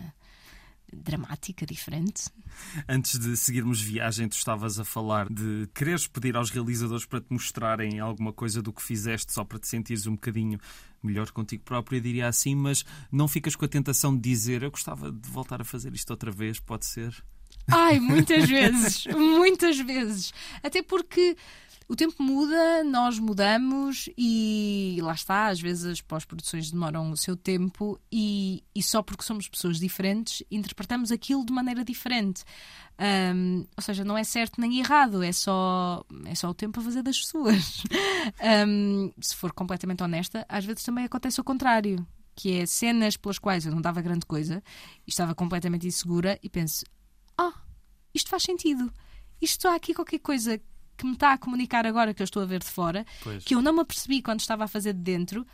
dramática, 0.94 1.66
diferente. 1.66 2.24
Antes 2.88 3.18
de 3.18 3.36
seguirmos 3.36 3.80
viagem, 3.80 4.28
tu 4.28 4.36
estavas 4.36 4.78
a 4.78 4.84
falar 4.84 5.28
de 5.28 5.68
quereres 5.74 6.06
pedir 6.06 6.36
aos 6.36 6.50
realizadores 6.50 7.04
para 7.04 7.20
te 7.20 7.26
mostrarem 7.30 8.00
alguma 8.00 8.32
coisa 8.32 8.62
do 8.62 8.72
que 8.72 8.82
fizeste 8.82 9.32
só 9.32 9.44
para 9.44 9.58
te 9.58 9.68
sentires 9.68 10.06
um 10.06 10.12
bocadinho 10.12 10.58
melhor 11.02 11.30
contigo 11.30 11.62
próprio, 11.62 11.98
eu 11.98 12.00
diria 12.00 12.28
assim, 12.28 12.54
mas 12.54 12.84
não 13.12 13.28
ficas 13.28 13.54
com 13.54 13.64
a 13.64 13.68
tentação 13.68 14.14
de 14.14 14.22
dizer 14.22 14.62
eu 14.62 14.70
gostava 14.70 15.12
de 15.12 15.28
voltar 15.28 15.60
a 15.60 15.64
fazer 15.64 15.94
isto 15.94 16.10
outra 16.10 16.30
vez, 16.30 16.58
pode 16.58 16.86
ser? 16.86 17.14
Ai, 17.70 17.98
muitas 17.98 18.44
vezes, 18.48 19.06
muitas 19.06 19.78
vezes. 19.78 20.32
Até 20.62 20.82
porque 20.82 21.36
o 21.87 21.95
tempo 21.95 22.23
muda, 22.23 22.83
nós 22.83 23.19
mudamos 23.19 24.09
e 24.17 24.99
lá 25.03 25.12
está, 25.12 25.49
às 25.49 25.61
vezes 25.61 25.85
as 25.85 26.00
pós-produções 26.00 26.71
demoram 26.71 27.11
o 27.11 27.17
seu 27.17 27.37
tempo 27.37 28.00
e, 28.11 28.64
e 28.75 28.83
só 28.83 29.03
porque 29.03 29.23
somos 29.23 29.49
pessoas 29.49 29.79
diferentes 29.79 30.43
interpretamos 30.50 31.12
aquilo 31.12 31.45
de 31.45 31.53
maneira 31.53 31.85
diferente. 31.85 32.43
Um, 33.35 33.67
ou 33.76 33.83
seja, 33.83 34.05
não 34.05 34.17
é 34.17 34.25
certo 34.25 34.61
nem 34.61 34.79
errado, 34.79 35.23
é 35.23 35.33
só, 35.33 36.05
é 36.26 36.35
só 36.35 36.49
o 36.49 36.55
tempo 36.55 36.81
a 36.81 36.83
fazer 36.83 37.03
das 37.03 37.17
suas. 37.17 37.83
Um, 38.67 39.12
se 39.21 39.37
for 39.37 39.53
completamente 39.53 40.03
honesta, 40.03 40.47
às 40.49 40.64
vezes 40.64 40.83
também 40.83 41.05
acontece 41.05 41.38
o 41.38 41.45
contrário, 41.45 42.07
que 42.35 42.59
é 42.59 42.64
cenas 42.64 43.19
pelas 43.19 43.38
quais 43.38 43.67
eu 43.67 43.73
não 43.73 43.83
dava 43.83 44.00
grande 44.00 44.25
coisa 44.25 44.62
e 45.07 45.11
estava 45.11 45.35
completamente 45.35 45.87
insegura 45.87 46.38
e 46.43 46.49
penso: 46.49 46.87
ah, 47.37 47.53
oh, 47.55 47.61
isto 48.14 48.31
faz 48.31 48.45
sentido. 48.45 48.91
Isto 49.43 49.69
há 49.69 49.75
aqui 49.75 49.93
qualquer 49.93 50.21
coisa 50.21 50.59
que 50.96 51.06
me 51.06 51.14
está 51.14 51.32
a 51.32 51.38
comunicar 51.38 51.86
agora 51.86 52.14
que 52.14 52.22
eu 52.22 52.24
estou 52.24 52.42
a 52.42 52.46
ver 52.46 52.60
de 52.60 52.70
fora, 52.70 53.04
pois. 53.22 53.44
que 53.44 53.54
eu 53.54 53.62
não 53.62 53.72
me 53.72 53.80
apercebi 53.80 54.22
quando 54.22 54.40
estava 54.40 54.64
a 54.64 54.68
fazer 54.68 54.92
de 54.92 55.00
dentro. 55.00 55.46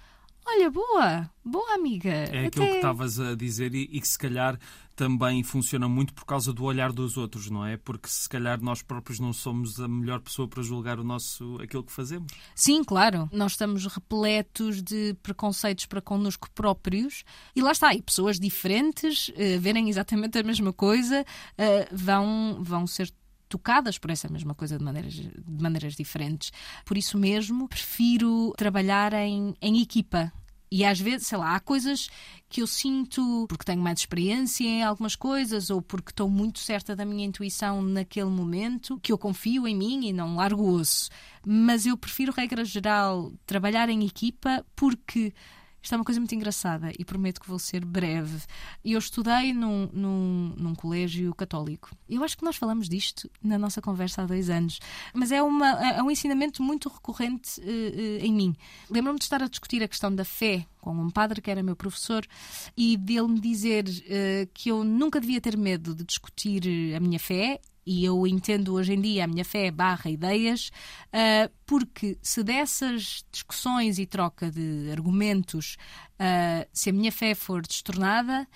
Olha, 0.47 0.71
boa, 0.71 1.31
boa 1.45 1.75
amiga. 1.75 2.11
É 2.11 2.25
Até... 2.25 2.47
aquilo 2.47 2.67
que 2.67 2.75
estavas 2.77 3.21
a 3.21 3.35
dizer 3.35 3.75
e, 3.75 3.89
e, 3.93 4.01
que 4.01 4.09
se 4.09 4.19
calhar 4.19 4.59
também 4.97 5.43
funciona 5.43 5.89
muito 5.89 6.13
por 6.13 6.25
causa 6.25 6.53
do 6.53 6.65
olhar 6.65 6.93
dos 6.93 7.17
outros, 7.17 7.49
não 7.49 7.65
é? 7.65 7.77
Porque 7.77 8.09
se 8.09 8.29
calhar 8.29 8.61
nós 8.61 8.83
próprios 8.83 9.19
não 9.19 9.33
somos 9.33 9.81
a 9.81 9.89
melhor 9.89 10.21
pessoa 10.21 10.49
para 10.49 10.63
julgar 10.63 10.99
o 10.99 11.05
nosso 11.05 11.59
aquilo 11.63 11.85
que 11.85 11.93
fazemos. 11.93 12.33
Sim, 12.55 12.83
claro. 12.85 13.29
Nós 13.33 13.53
estamos 13.53 13.87
repletos 13.87 14.83
de 14.83 15.15
preconceitos 15.23 15.87
para 15.87 16.03
connosco 16.03 16.51
próprios 16.51 17.23
e 17.55 17.63
lá 17.63 17.73
está, 17.73 17.95
e 17.95 18.03
pessoas 18.03 18.39
diferentes 18.39 19.29
uh, 19.29 19.61
verem 19.61 19.89
exatamente 19.89 20.39
a 20.39 20.43
mesma 20.43 20.73
coisa 20.73 21.23
uh, 21.23 21.97
vão, 21.97 22.59
vão 22.61 22.87
ser 22.87 23.11
tocadas 23.51 23.99
por 23.99 24.11
essa 24.11 24.29
mesma 24.29 24.55
coisa 24.55 24.79
de 24.79 24.85
maneiras, 24.85 25.13
de 25.13 25.33
maneiras 25.47 25.95
diferentes. 25.95 26.53
Por 26.87 26.97
isso 26.97 27.19
mesmo, 27.19 27.69
prefiro 27.69 28.55
trabalhar 28.57 29.13
em, 29.13 29.55
em 29.61 29.83
equipa. 29.83 30.33
E 30.73 30.85
às 30.85 31.01
vezes, 31.01 31.27
sei 31.27 31.37
lá, 31.37 31.57
há 31.57 31.61
coisas 31.61 32.09
que 32.49 32.63
eu 32.63 32.67
sinto 32.67 33.45
porque 33.49 33.65
tenho 33.65 33.83
mais 33.83 33.99
experiência 33.99 34.65
em 34.65 34.85
algumas 34.85 35.17
coisas 35.17 35.69
ou 35.69 35.83
porque 35.83 36.13
estou 36.13 36.31
muito 36.31 36.61
certa 36.61 36.95
da 36.95 37.05
minha 37.05 37.27
intuição 37.27 37.83
naquele 37.83 38.31
momento, 38.31 38.99
que 39.03 39.11
eu 39.11 39.19
confio 39.19 39.67
em 39.67 39.75
mim 39.75 40.07
e 40.07 40.13
não 40.13 40.37
largo 40.37 40.63
o 40.63 40.75
osso. 40.75 41.11
Mas 41.45 41.87
eu 41.87 41.97
prefiro, 41.97 42.33
regra 42.33 42.65
geral, 42.65 43.33
trabalhar 43.45 43.89
em 43.89 44.07
equipa 44.07 44.65
porque 44.77 45.35
isto 45.83 45.95
é 45.95 45.97
uma 45.97 46.05
coisa 46.05 46.21
muito 46.21 46.35
engraçada 46.35 46.93
e 46.99 47.05
prometo 47.05 47.41
que 47.41 47.49
vou 47.49 47.59
ser 47.59 47.85
breve. 47.85 48.39
Eu 48.85 48.99
estudei 48.99 49.53
num, 49.53 49.89
num, 49.93 50.55
num 50.57 50.75
colégio 50.75 51.35
católico. 51.35 51.91
Eu 52.09 52.23
acho 52.23 52.37
que 52.37 52.45
nós 52.45 52.57
falamos 52.57 52.89
disto 52.89 53.31
na 53.43 53.59
nossa 53.59 53.81
conversa 53.81 54.23
há 54.23 54.27
dois 54.27 54.51
anos, 54.51 54.79
mas 55.15 55.33
é, 55.33 55.43
uma, 55.43 55.69
é 55.69 56.03
um 56.03 56.11
ensinamento 56.11 56.63
muito 56.63 56.89
recorrente 56.89 57.61
uh, 57.61 57.65
uh, 57.65 58.25
em 58.25 58.33
mim. 58.33 58.57
Lembro-me 58.91 59.19
de 59.19 59.25
estar 59.25 59.43
a 59.43 59.49
discutir 59.49 59.83
a 59.83 59.89
questão 59.89 60.15
da 60.15 60.25
fé 60.25 60.67
com 60.81 60.93
um 60.93 61.11
padre 61.11 61.41
que 61.41 61.51
era 61.51 61.63
meu 61.63 61.77
professor 61.77 62.27
e 62.77 62.97
dele 62.97 63.29
me 63.29 63.41
dizer 63.41 63.85
uh, 63.87 64.51
que 64.53 64.71
eu 64.71 64.85
nunca 64.85 65.21
devia 65.21 65.41
ter 65.41 65.57
medo 65.57 65.95
de 65.95 66.05
discutir 66.05 66.95
a 66.95 67.01
minha 67.01 67.19
fé 67.19 67.61
e 67.87 68.05
eu 68.05 68.27
entendo 68.27 68.75
hoje 68.75 68.93
em 68.93 69.01
dia 69.01 69.25
a 69.25 69.27
minha 69.27 69.45
fé 69.45 69.71
barra 69.71 70.11
ideias, 70.11 70.71
uh, 71.07 71.51
porque 71.67 72.19
se 72.23 72.43
dessas 72.43 73.25
discussões 73.31 73.99
e 73.99 74.07
troca 74.07 74.51
de 74.51 74.91
argumentos, 74.91 75.77
uh, 76.15 76.69
se 76.73 76.91
a 76.91 76.93
minha 76.93 77.13
fé 77.13 77.35
for 77.35 77.63
destornada, 77.63 78.47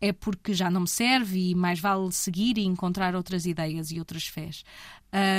é 0.00 0.12
porque 0.12 0.54
já 0.54 0.70
não 0.70 0.82
me 0.82 0.88
serve 0.88 1.50
e 1.50 1.54
mais 1.54 1.78
vale 1.78 2.10
seguir 2.12 2.56
e 2.56 2.64
encontrar 2.64 3.14
outras 3.14 3.44
ideias 3.44 3.90
e 3.90 3.98
outras 3.98 4.26
fés. 4.26 4.64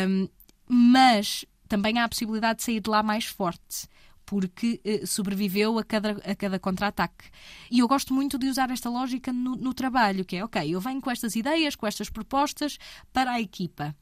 Um, 0.07 0.27
mas 0.67 1.45
também 1.67 1.97
há 1.97 2.03
a 2.03 2.09
possibilidade 2.09 2.59
de 2.59 2.63
sair 2.65 2.79
de 2.79 2.89
lá 2.89 3.01
mais 3.01 3.25
forte 3.25 3.87
porque 4.31 4.79
eh, 4.85 5.05
sobreviveu 5.05 5.77
a 5.77 5.83
cada, 5.83 6.11
a 6.11 6.33
cada 6.33 6.57
contra-ataque. 6.57 7.25
E 7.69 7.79
eu 7.79 7.87
gosto 7.89 8.13
muito 8.13 8.39
de 8.39 8.47
usar 8.47 8.71
esta 8.71 8.89
lógica 8.89 9.33
no, 9.33 9.57
no 9.57 9.73
trabalho, 9.73 10.23
que 10.23 10.37
é, 10.37 10.45
ok, 10.45 10.73
eu 10.73 10.79
venho 10.79 11.01
com 11.01 11.11
estas 11.11 11.35
ideias, 11.35 11.75
com 11.75 11.85
estas 11.85 12.09
propostas 12.09 12.77
para 13.11 13.31
a 13.31 13.41
equipa. 13.41 13.93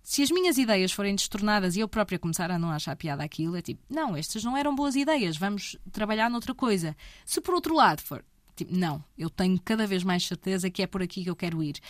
Se 0.00 0.22
as 0.22 0.30
minhas 0.30 0.58
ideias 0.58 0.92
forem 0.92 1.16
destornadas 1.16 1.74
e 1.74 1.80
eu 1.80 1.88
própria 1.88 2.20
começar 2.20 2.52
a 2.52 2.58
não 2.58 2.70
achar 2.70 2.94
piada 2.94 3.24
aquilo, 3.24 3.56
é 3.56 3.62
tipo, 3.62 3.82
não, 3.90 4.16
estas 4.16 4.44
não 4.44 4.56
eram 4.56 4.76
boas 4.76 4.94
ideias, 4.94 5.36
vamos 5.36 5.76
trabalhar 5.90 6.30
noutra 6.30 6.54
coisa. 6.54 6.96
Se 7.26 7.40
por 7.40 7.52
outro 7.52 7.74
lado 7.74 8.00
for, 8.00 8.24
tipo, 8.54 8.72
não, 8.72 9.02
eu 9.18 9.28
tenho 9.28 9.60
cada 9.60 9.88
vez 9.88 10.04
mais 10.04 10.24
certeza 10.24 10.70
que 10.70 10.84
é 10.84 10.86
por 10.86 11.02
aqui 11.02 11.24
que 11.24 11.30
eu 11.30 11.34
quero 11.34 11.60
ir. 11.64 11.80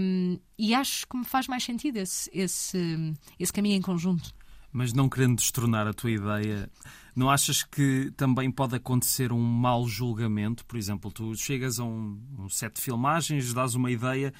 Um, 0.00 0.38
e 0.58 0.74
acho 0.74 1.06
que 1.06 1.18
me 1.18 1.24
faz 1.26 1.48
mais 1.48 1.64
sentido 1.64 1.98
esse, 1.98 2.30
esse, 2.32 3.14
esse 3.38 3.52
caminho 3.52 3.76
em 3.76 3.82
conjunto. 3.82 4.34
Mas 4.74 4.92
não 4.92 5.08
querendo 5.08 5.36
destronar 5.36 5.86
a 5.86 5.94
tua 5.94 6.10
ideia, 6.10 6.68
não 7.14 7.30
achas 7.30 7.62
que 7.62 8.12
também 8.16 8.50
pode 8.50 8.74
acontecer 8.74 9.32
um 9.32 9.40
mau 9.40 9.86
julgamento? 9.86 10.66
Por 10.66 10.76
exemplo, 10.76 11.12
tu 11.12 11.32
chegas 11.36 11.78
a 11.78 11.84
um, 11.84 12.20
um 12.36 12.48
set 12.48 12.74
de 12.74 12.80
filmagens, 12.80 13.54
dás 13.54 13.76
uma 13.76 13.88
ideia 13.88 14.34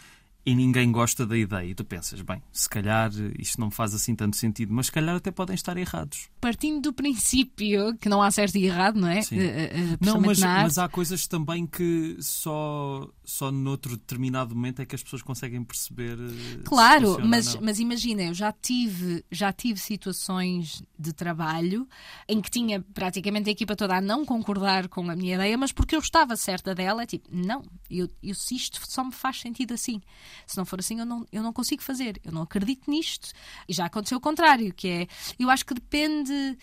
e 0.46 0.54
ninguém 0.54 0.92
gosta 0.92 1.24
da 1.24 1.36
ideia. 1.36 1.70
E 1.70 1.74
tu 1.74 1.84
pensas, 1.84 2.20
bem, 2.20 2.42
se 2.52 2.68
calhar 2.68 3.10
isto 3.38 3.58
não 3.60 3.70
faz 3.70 3.94
assim 3.94 4.14
tanto 4.14 4.36
sentido, 4.36 4.74
mas 4.74 4.86
se 4.86 4.92
calhar 4.92 5.16
até 5.16 5.30
podem 5.30 5.54
estar 5.54 5.76
errados. 5.76 6.28
Partindo 6.40 6.82
do 6.82 6.92
princípio 6.92 7.96
que 7.96 8.08
não 8.08 8.22
há 8.22 8.30
certo 8.30 8.56
e 8.56 8.66
errado, 8.66 9.00
não 9.00 9.08
é? 9.08 9.20
Uh, 9.20 9.22
uh, 9.22 9.98
não, 10.00 10.20
mas, 10.20 10.40
mas, 10.40 10.78
há 10.78 10.88
coisas 10.88 11.26
também 11.26 11.66
que 11.66 12.16
só, 12.20 13.08
só 13.24 13.50
noutro 13.50 13.96
determinado 13.96 14.54
momento 14.54 14.80
é 14.80 14.86
que 14.86 14.94
as 14.94 15.02
pessoas 15.02 15.22
conseguem 15.22 15.62
perceber. 15.64 16.18
Claro, 16.64 17.18
mas, 17.24 17.54
mas 17.56 17.80
imagina, 17.80 18.22
eu 18.22 18.34
já 18.34 18.52
tive, 18.52 19.24
já 19.30 19.52
tive 19.52 19.80
situações 19.80 20.82
de 20.98 21.12
trabalho 21.12 21.88
em 22.28 22.40
que 22.40 22.50
tinha 22.50 22.80
praticamente 22.80 23.48
a 23.48 23.52
equipa 23.52 23.74
toda 23.74 23.96
a 23.96 24.00
não 24.00 24.24
concordar 24.24 24.88
com 24.88 25.10
a 25.10 25.16
minha 25.16 25.34
ideia, 25.34 25.56
mas 25.56 25.72
porque 25.72 25.96
eu 25.96 26.00
estava 26.00 26.36
certa 26.36 26.74
dela, 26.74 27.02
é 27.02 27.06
tipo, 27.06 27.28
não, 27.32 27.64
eu, 27.90 28.08
eu, 28.22 28.34
se 28.34 28.54
isto 28.54 28.80
só 28.88 29.04
me 29.04 29.12
faz 29.12 29.40
sentido 29.40 29.74
assim. 29.74 30.00
Se 30.46 30.56
não 30.56 30.64
for 30.64 30.80
assim, 30.80 30.98
eu 30.98 31.06
não, 31.06 31.26
eu 31.32 31.42
não 31.42 31.52
consigo 31.52 31.82
fazer. 31.82 32.20
Eu 32.24 32.32
não 32.32 32.42
acredito 32.42 32.90
nisto. 32.90 33.32
E 33.68 33.72
já 33.72 33.86
aconteceu 33.86 34.18
o 34.18 34.20
contrário, 34.20 34.72
que 34.74 34.88
é. 34.88 35.06
Eu 35.38 35.50
acho 35.50 35.64
que 35.64 35.74
depende. 35.74 36.58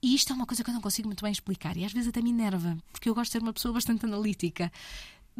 E 0.00 0.14
isto 0.14 0.32
é 0.32 0.36
uma 0.36 0.46
coisa 0.46 0.62
que 0.62 0.70
eu 0.70 0.74
não 0.74 0.80
consigo 0.80 1.08
muito 1.08 1.22
bem 1.22 1.32
explicar. 1.32 1.76
E 1.76 1.84
às 1.84 1.92
vezes 1.92 2.08
até 2.08 2.22
me 2.22 2.30
enerva, 2.30 2.76
porque 2.92 3.08
eu 3.08 3.14
gosto 3.14 3.30
de 3.30 3.32
ser 3.32 3.42
uma 3.42 3.52
pessoa 3.52 3.74
bastante 3.74 4.04
analítica. 4.04 4.70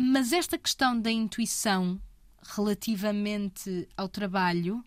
Mas 0.00 0.32
esta 0.32 0.56
questão 0.56 0.96
da 0.96 1.10
intuição 1.10 2.00
relativamente 2.40 3.88
ao 3.96 4.08
trabalho 4.08 4.84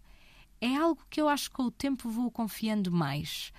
é 0.61 0.73
algo 0.77 1.05
que 1.09 1.19
eu 1.19 1.27
acho 1.27 1.49
que 1.49 1.57
com 1.57 1.63
o 1.63 1.71
tempo 1.71 2.09
vou 2.09 2.31
confiando 2.31 2.89
mais. 2.89 3.51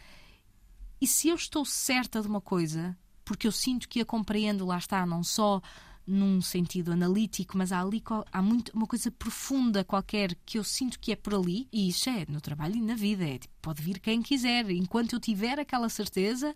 E 0.98 1.06
se 1.06 1.28
eu 1.28 1.34
estou 1.34 1.66
certa 1.66 2.22
de 2.22 2.26
uma 2.26 2.40
coisa, 2.40 2.96
porque 3.22 3.46
eu 3.46 3.52
sinto 3.52 3.86
que 3.86 4.00
a 4.00 4.04
compreendo, 4.06 4.64
lá 4.64 4.78
está, 4.78 5.04
não 5.04 5.22
só 5.22 5.60
num 6.06 6.40
sentido 6.40 6.90
analítico, 6.90 7.58
mas 7.58 7.70
há 7.70 7.82
ali 7.82 8.02
há 8.32 8.40
muito, 8.40 8.72
uma 8.72 8.86
coisa 8.86 9.10
profunda 9.10 9.84
qualquer 9.84 10.34
que 10.46 10.58
eu 10.58 10.64
sinto 10.64 10.98
que 10.98 11.12
é 11.12 11.16
por 11.16 11.34
ali, 11.34 11.68
e 11.70 11.86
isso 11.90 12.08
é 12.08 12.24
no 12.30 12.40
trabalho 12.40 12.76
e 12.76 12.80
na 12.80 12.94
vida, 12.94 13.28
é 13.28 13.38
tipo, 13.38 13.54
pode 13.60 13.82
vir 13.82 14.00
quem 14.00 14.22
quiser, 14.22 14.70
enquanto 14.70 15.12
eu 15.12 15.20
tiver 15.20 15.60
aquela 15.60 15.90
certeza, 15.90 16.54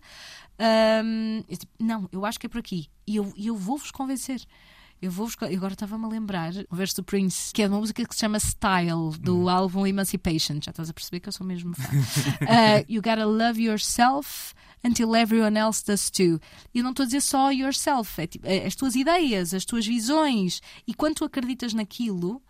hum, 1.05 1.43
eu, 1.47 1.57
tipo, 1.57 1.71
não, 1.79 2.09
eu 2.11 2.25
acho 2.25 2.39
que 2.39 2.47
é 2.47 2.49
por 2.49 2.57
aqui, 2.57 2.89
e 3.05 3.15
eu, 3.15 3.31
eu 3.37 3.55
vou-vos 3.55 3.91
convencer. 3.91 4.41
Eu 4.99 5.11
vou 5.11 5.27
buscar, 5.27 5.47
agora 5.51 5.73
estava-me 5.73 6.05
a 6.05 6.07
lembrar 6.07 6.53
o 6.71 6.75
verso 6.75 6.97
do 6.97 7.03
Prince, 7.03 7.53
que 7.53 7.61
é 7.61 7.67
uma 7.67 7.77
música 7.77 8.03
que 8.03 8.13
se 8.15 8.19
chama 8.19 8.39
Style, 8.39 9.17
do 9.19 9.43
hum. 9.43 9.49
álbum 9.49 9.85
Emancipation. 9.85 10.59
Já 10.61 10.71
estás 10.71 10.89
a 10.89 10.93
perceber 10.93 11.19
que 11.19 11.29
eu 11.29 11.33
sou 11.33 11.45
mesmo 11.45 11.75
fã. 11.75 11.83
uh, 12.41 12.85
you 12.89 13.01
gotta 13.01 13.25
love 13.25 13.61
yourself 13.61 14.55
until 14.83 15.15
everyone 15.15 15.57
else 15.57 15.85
does 15.85 16.09
too. 16.09 16.39
E 16.73 16.79
eu 16.79 16.83
não 16.83 16.91
estou 16.91 17.03
a 17.03 17.05
dizer 17.05 17.21
só 17.21 17.51
yourself, 17.51 18.19
é, 18.19 18.27
tipo, 18.27 18.47
é 18.47 18.65
as 18.65 18.75
tuas 18.75 18.95
ideias, 18.95 19.53
as 19.53 19.65
tuas 19.65 19.85
visões. 19.85 20.61
E 20.87 20.93
quando 20.93 21.15
tu 21.15 21.25
acreditas 21.25 21.73
naquilo, 21.73 22.41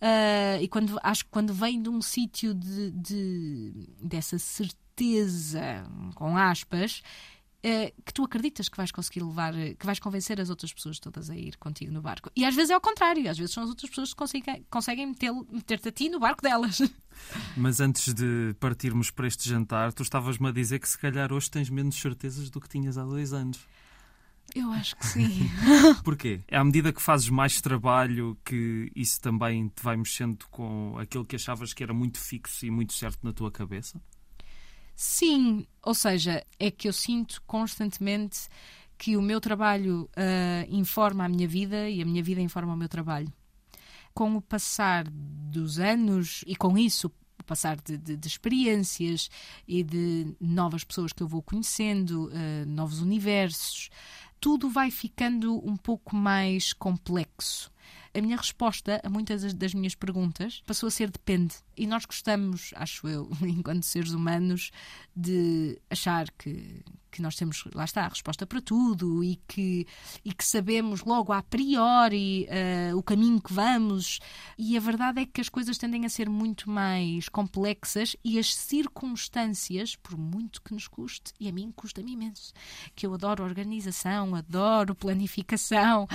uh, 0.00 0.62
e 0.62 0.68
quando 0.68 0.98
acho 1.02 1.24
que 1.24 1.30
quando 1.30 1.52
vem 1.52 1.82
de 1.82 1.88
um 1.88 2.00
sítio 2.00 2.54
de, 2.54 2.92
de, 2.92 3.88
dessa 4.00 4.38
certeza, 4.38 5.84
com 6.14 6.36
aspas, 6.36 7.02
que 7.62 8.14
tu 8.14 8.24
acreditas 8.24 8.68
que 8.68 8.76
vais 8.76 8.92
conseguir 8.92 9.20
levar, 9.20 9.54
eh, 9.56 9.74
que 9.74 9.84
vais 9.84 9.98
convencer 9.98 10.40
as 10.40 10.48
outras 10.48 10.72
pessoas 10.72 10.98
todas 10.98 11.28
a 11.28 11.36
ir 11.36 11.56
contigo 11.56 11.92
no 11.92 12.00
barco. 12.00 12.30
E 12.36 12.44
às 12.44 12.54
vezes 12.54 12.70
é 12.70 12.74
ao 12.74 12.80
contrário, 12.80 13.28
às 13.28 13.36
vezes 13.36 13.52
são 13.52 13.64
as 13.64 13.68
outras 13.68 13.90
pessoas 13.90 14.10
que 14.10 14.16
conseguem, 14.16 14.64
conseguem 14.70 15.06
meter-te 15.06 15.88
a 15.88 15.92
ti 15.92 16.08
no 16.08 16.20
barco 16.20 16.42
delas. 16.42 16.78
Mas 17.56 17.80
antes 17.80 18.14
de 18.14 18.54
partirmos 18.60 19.10
para 19.10 19.26
este 19.26 19.48
jantar, 19.48 19.92
tu 19.92 20.02
estavas-me 20.02 20.48
a 20.48 20.52
dizer 20.52 20.78
que 20.78 20.88
se 20.88 20.98
calhar 20.98 21.32
hoje 21.32 21.50
tens 21.50 21.68
menos 21.68 21.96
certezas 21.96 22.48
do 22.48 22.60
que 22.60 22.68
tinhas 22.68 22.96
há 22.96 23.04
dois 23.04 23.32
anos. 23.32 23.58
Eu 24.54 24.70
acho 24.72 24.96
que 24.96 25.06
sim. 25.06 25.50
Porquê? 26.02 26.40
É 26.48 26.56
à 26.56 26.64
medida 26.64 26.92
que 26.92 27.02
fazes 27.02 27.28
mais 27.28 27.60
trabalho 27.60 28.38
que 28.44 28.90
isso 28.94 29.20
também 29.20 29.68
te 29.68 29.82
vai 29.82 29.96
mexendo 29.96 30.46
com 30.50 30.96
aquilo 30.98 31.24
que 31.24 31.36
achavas 31.36 31.74
que 31.74 31.82
era 31.82 31.92
muito 31.92 32.18
fixo 32.18 32.64
e 32.64 32.70
muito 32.70 32.94
certo 32.94 33.18
na 33.22 33.32
tua 33.32 33.50
cabeça? 33.50 34.00
Sim, 35.00 35.64
ou 35.80 35.94
seja, 35.94 36.44
é 36.58 36.72
que 36.72 36.88
eu 36.88 36.92
sinto 36.92 37.40
constantemente 37.46 38.48
que 38.98 39.16
o 39.16 39.22
meu 39.22 39.40
trabalho 39.40 40.10
uh, 40.16 40.74
informa 40.74 41.24
a 41.24 41.28
minha 41.28 41.46
vida 41.46 41.88
e 41.88 42.02
a 42.02 42.04
minha 42.04 42.20
vida 42.20 42.40
informa 42.40 42.74
o 42.74 42.76
meu 42.76 42.88
trabalho. 42.88 43.32
Com 44.12 44.34
o 44.34 44.42
passar 44.42 45.06
dos 45.08 45.78
anos 45.78 46.42
e 46.48 46.56
com 46.56 46.76
isso 46.76 47.12
o 47.38 47.44
passar 47.44 47.76
de, 47.76 47.96
de, 47.96 48.16
de, 48.16 48.26
experiências 48.26 49.30
e 49.68 49.84
de 49.84 50.34
novas 50.40 50.82
pessoas 50.82 51.12
que 51.12 51.22
eu 51.22 51.28
vou 51.28 51.42
conhecendo, 51.42 52.26
uh, 52.26 52.66
novos 52.66 53.00
universos, 53.00 53.90
tudo 54.40 54.68
vai 54.68 54.90
ficando 54.90 55.64
um 55.64 55.76
pouco 55.76 56.16
mais 56.16 56.72
complexo 56.72 57.70
a 58.18 58.22
minha 58.22 58.36
resposta 58.36 59.00
a 59.02 59.08
muitas 59.08 59.54
das 59.54 59.74
minhas 59.74 59.94
perguntas 59.94 60.62
passou 60.66 60.86
a 60.86 60.90
ser 60.90 61.10
depende. 61.10 61.56
E 61.76 61.86
nós 61.86 62.04
gostamos, 62.04 62.72
acho 62.74 63.06
eu, 63.08 63.30
enquanto 63.42 63.84
seres 63.84 64.12
humanos, 64.12 64.70
de 65.14 65.80
achar 65.90 66.30
que, 66.32 66.82
que 67.10 67.22
nós 67.22 67.36
temos, 67.36 67.64
lá 67.74 67.84
está, 67.84 68.04
a 68.04 68.08
resposta 68.08 68.46
para 68.46 68.60
tudo 68.60 69.22
e 69.22 69.36
que, 69.46 69.86
e 70.24 70.32
que 70.32 70.44
sabemos 70.44 71.02
logo 71.04 71.32
a 71.32 71.42
priori 71.42 72.46
uh, 72.48 72.96
o 72.96 73.02
caminho 73.02 73.40
que 73.40 73.52
vamos. 73.52 74.18
E 74.56 74.76
a 74.76 74.80
verdade 74.80 75.20
é 75.20 75.26
que 75.26 75.40
as 75.40 75.48
coisas 75.48 75.78
tendem 75.78 76.04
a 76.04 76.08
ser 76.08 76.28
muito 76.28 76.70
mais 76.70 77.28
complexas 77.28 78.16
e 78.24 78.38
as 78.38 78.54
circunstâncias, 78.54 79.96
por 79.96 80.16
muito 80.18 80.62
que 80.62 80.74
nos 80.74 80.88
custe, 80.88 81.32
e 81.38 81.48
a 81.48 81.52
mim 81.52 81.72
custa-me 81.74 82.12
imenso, 82.12 82.52
que 82.94 83.06
eu 83.06 83.14
adoro 83.14 83.44
organização, 83.44 84.34
adoro 84.34 84.94
planificação. 84.94 86.06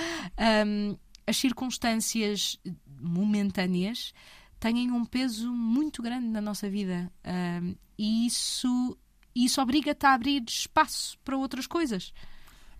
Um, 0.65 0.97
as 1.25 1.37
circunstâncias 1.37 2.59
momentâneas 2.99 4.13
têm 4.59 4.91
um 4.91 5.05
peso 5.05 5.51
muito 5.53 6.01
grande 6.01 6.27
na 6.27 6.41
nossa 6.41 6.69
vida 6.69 7.11
um, 7.25 7.75
e 7.97 8.25
isso, 8.25 8.97
isso 9.35 9.61
obriga-te 9.61 10.05
a 10.05 10.13
abrir 10.13 10.43
espaço 10.47 11.17
para 11.23 11.37
outras 11.37 11.67
coisas. 11.67 12.13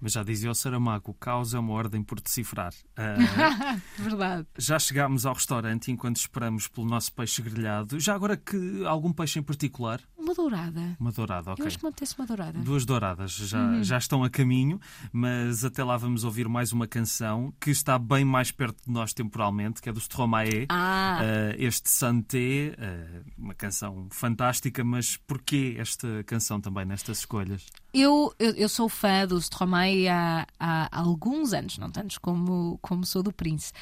Mas 0.04 0.12
já 0.12 0.22
dizia 0.22 0.52
o 0.52 0.56
Saramago, 0.56 1.12
o 1.12 1.14
caos 1.14 1.54
é 1.54 1.60
uma 1.60 1.72
ordem 1.72 2.04
por 2.04 2.20
decifrar. 2.20 2.74
Uh, 2.74 3.80
Verdade. 4.04 4.46
Já 4.58 4.78
chegámos 4.78 5.26
ao 5.26 5.34
restaurante 5.34 5.92
enquanto 5.92 6.18
esperamos 6.18 6.68
pelo 6.68 6.86
nosso 6.86 7.14
peixe 7.14 7.42
grelhado. 7.42 7.98
Já 8.02 8.14
agora 8.14 8.36
que 8.36 8.86
algum 8.86 9.14
peixe 9.14 9.40
em 9.40 9.44
particular? 9.44 10.02
Uma 10.24 10.34
dourada. 10.34 10.96
Uma 10.98 11.12
dourada, 11.12 11.52
ok. 11.52 11.62
Eu 11.62 11.68
acho 11.68 11.78
que 11.78 11.84
mantém-se 11.84 12.18
uma 12.18 12.26
dourada. 12.26 12.58
Duas 12.60 12.86
douradas 12.86 13.32
já, 13.34 13.62
uhum. 13.62 13.84
já 13.84 13.98
estão 13.98 14.24
a 14.24 14.30
caminho, 14.30 14.80
mas 15.12 15.66
até 15.66 15.84
lá 15.84 15.98
vamos 15.98 16.24
ouvir 16.24 16.48
mais 16.48 16.72
uma 16.72 16.88
canção 16.88 17.54
que 17.60 17.72
está 17.72 18.00
bem 18.00 18.24
mais 18.24 18.50
perto 18.50 18.78
de 18.86 18.90
nós 18.90 19.14
temporalmente, 19.14 19.82
que 19.82 19.90
é 19.90 19.92
do 19.92 20.00
Stromae. 20.00 20.66
Ah. 20.70 21.20
Uh, 21.22 21.56
este 21.62 21.90
Santé, 21.90 22.74
uh, 22.78 23.32
uma 23.38 23.54
canção 23.54 24.08
fantástica, 24.12 24.82
mas 24.82 25.18
porquê 25.18 25.76
esta 25.78 26.24
canção 26.24 26.62
também 26.62 26.86
nestas 26.86 27.20
escolhas? 27.20 27.66
Eu, 27.94 28.34
eu, 28.40 28.52
eu 28.52 28.70
sou 28.70 28.88
fã 28.88 29.28
do 29.28 29.38
Stromae 29.38 30.08
há, 30.08 30.48
há 30.58 31.00
alguns 31.00 31.52
anos, 31.52 31.78
não 31.78 31.92
tantos 31.92 32.18
como, 32.18 32.80
como 32.82 33.06
sou 33.06 33.22
do 33.22 33.34
Prince. 33.34 33.74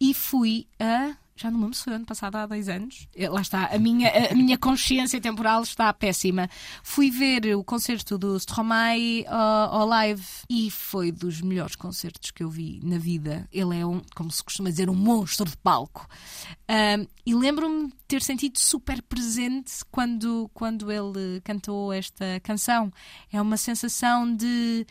E 0.00 0.12
fui 0.12 0.66
a 0.80 1.16
já 1.36 1.50
não 1.50 1.60
lembro 1.60 1.74
se 1.74 1.82
foi 1.82 1.94
ano 1.94 2.06
passado, 2.06 2.36
há 2.36 2.46
dois 2.46 2.68
anos. 2.68 3.08
Eh, 3.14 3.28
lá 3.28 3.40
está, 3.40 3.66
a 3.66 3.78
minha, 3.78 4.08
a 4.30 4.34
minha 4.34 4.56
consciência 4.56 5.20
temporal 5.20 5.62
está 5.62 5.92
péssima. 5.92 6.48
Fui 6.82 7.10
ver 7.10 7.56
o 7.56 7.64
concerto 7.64 8.16
do 8.16 8.38
Stromae 8.38 9.22
uh, 9.22 9.70
ao 9.70 9.86
live 9.86 10.24
e 10.48 10.70
foi 10.70 11.10
dos 11.10 11.40
melhores 11.40 11.74
concertos 11.74 12.30
que 12.30 12.44
eu 12.44 12.48
vi 12.48 12.80
na 12.84 12.98
vida. 12.98 13.48
Ele 13.52 13.80
é 13.80 13.84
um, 13.84 14.00
como 14.14 14.30
se 14.30 14.44
costuma 14.44 14.70
dizer, 14.70 14.88
um 14.88 14.94
monstro 14.94 15.50
de 15.50 15.56
palco. 15.56 16.06
Uh, 16.70 17.08
e 17.26 17.34
lembro-me 17.34 17.88
de 17.88 17.94
ter 18.06 18.22
sentido 18.22 18.58
super 18.58 19.02
presente 19.02 19.72
quando, 19.90 20.48
quando 20.54 20.92
ele 20.92 21.40
cantou 21.42 21.92
esta 21.92 22.38
canção. 22.44 22.92
É 23.32 23.42
uma 23.42 23.56
sensação 23.56 24.32
de 24.32 24.86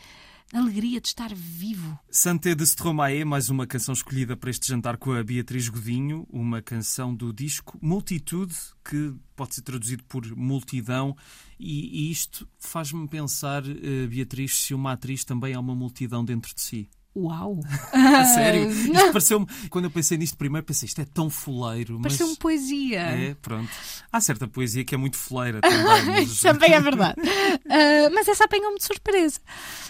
alegria 0.52 1.00
de 1.00 1.08
estar 1.08 1.34
vivo. 1.34 1.98
Santé 2.10 2.54
de 2.54 2.64
Stromae, 2.64 3.24
mais 3.24 3.48
uma 3.48 3.66
canção 3.66 3.92
escolhida 3.92 4.36
para 4.36 4.50
este 4.50 4.68
jantar 4.68 4.96
com 4.96 5.12
a 5.12 5.22
Beatriz 5.22 5.68
Godinho, 5.68 6.26
uma 6.30 6.62
canção 6.62 7.14
do 7.14 7.32
disco 7.32 7.78
Multitude, 7.80 8.54
que 8.84 9.14
pode 9.34 9.54
ser 9.54 9.62
traduzido 9.62 10.04
por 10.04 10.24
multidão, 10.36 11.16
e, 11.58 12.10
isto 12.10 12.48
faz-me 12.58 13.08
pensar, 13.08 13.62
eh, 13.66 14.06
Beatriz, 14.06 14.56
se 14.56 14.74
uma 14.74 14.92
atriz 14.92 15.24
também 15.24 15.54
é 15.54 15.58
uma 15.58 15.74
multidão 15.74 16.24
dentro 16.24 16.54
de 16.54 16.60
si. 16.60 16.88
Uau! 17.16 17.60
Sério? 18.34 18.68
Isto 18.74 19.12
pareceu-me. 19.12 19.46
Quando 19.70 19.84
eu 19.84 19.90
pensei 19.90 20.18
nisto 20.18 20.36
primeiro, 20.36 20.66
pensei 20.66 20.86
isto 20.86 21.00
é 21.00 21.04
tão 21.04 21.30
foleiro. 21.30 22.00
Pareceu-me 22.00 22.32
mas... 22.32 22.38
poesia. 22.38 23.00
É, 23.00 23.34
pronto. 23.34 23.70
Há 24.10 24.20
certa 24.20 24.48
poesia 24.48 24.84
que 24.84 24.94
é 24.94 24.98
muito 24.98 25.16
foleira 25.16 25.60
também. 25.60 26.04
Mas... 26.06 26.40
também 26.42 26.72
é 26.72 26.80
verdade. 26.80 27.20
Uh, 27.20 28.12
mas 28.12 28.26
essa 28.26 28.44
apanhou-me 28.44 28.78
de 28.78 28.84
surpresa. 28.84 29.40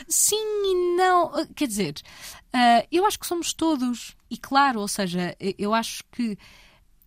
Sim 0.07 0.37
e 0.37 0.97
não. 0.97 1.47
Quer 1.55 1.67
dizer, 1.67 1.95
uh, 2.55 2.87
eu 2.93 3.07
acho 3.07 3.19
que 3.19 3.27
somos 3.27 3.55
todos. 3.55 4.15
E 4.31 4.37
claro, 4.37 4.81
ou 4.81 4.89
seja, 4.89 5.35
eu 5.59 5.73
acho 5.73 6.05
que 6.13 6.37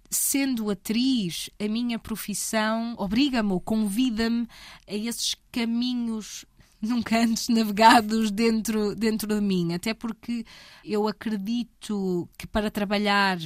sendo 0.10 0.70
atriz, 0.70 1.50
a 1.60 1.68
minha 1.68 2.00
profissão 2.00 2.96
obriga-me 2.98 3.52
ou 3.52 3.60
convida-me 3.60 4.48
a 4.88 4.96
esses 4.96 5.36
caminhos 5.52 6.46
nunca 6.82 7.20
antes 7.20 7.50
navegados 7.50 8.32
dentro, 8.32 8.96
dentro 8.96 9.28
de 9.28 9.42
mim. 9.42 9.74
Até 9.74 9.94
porque 9.94 10.46
eu 10.84 11.08
acredito 11.08 12.30
que 12.38 12.48
para 12.48 12.72
trabalhar 12.72 13.38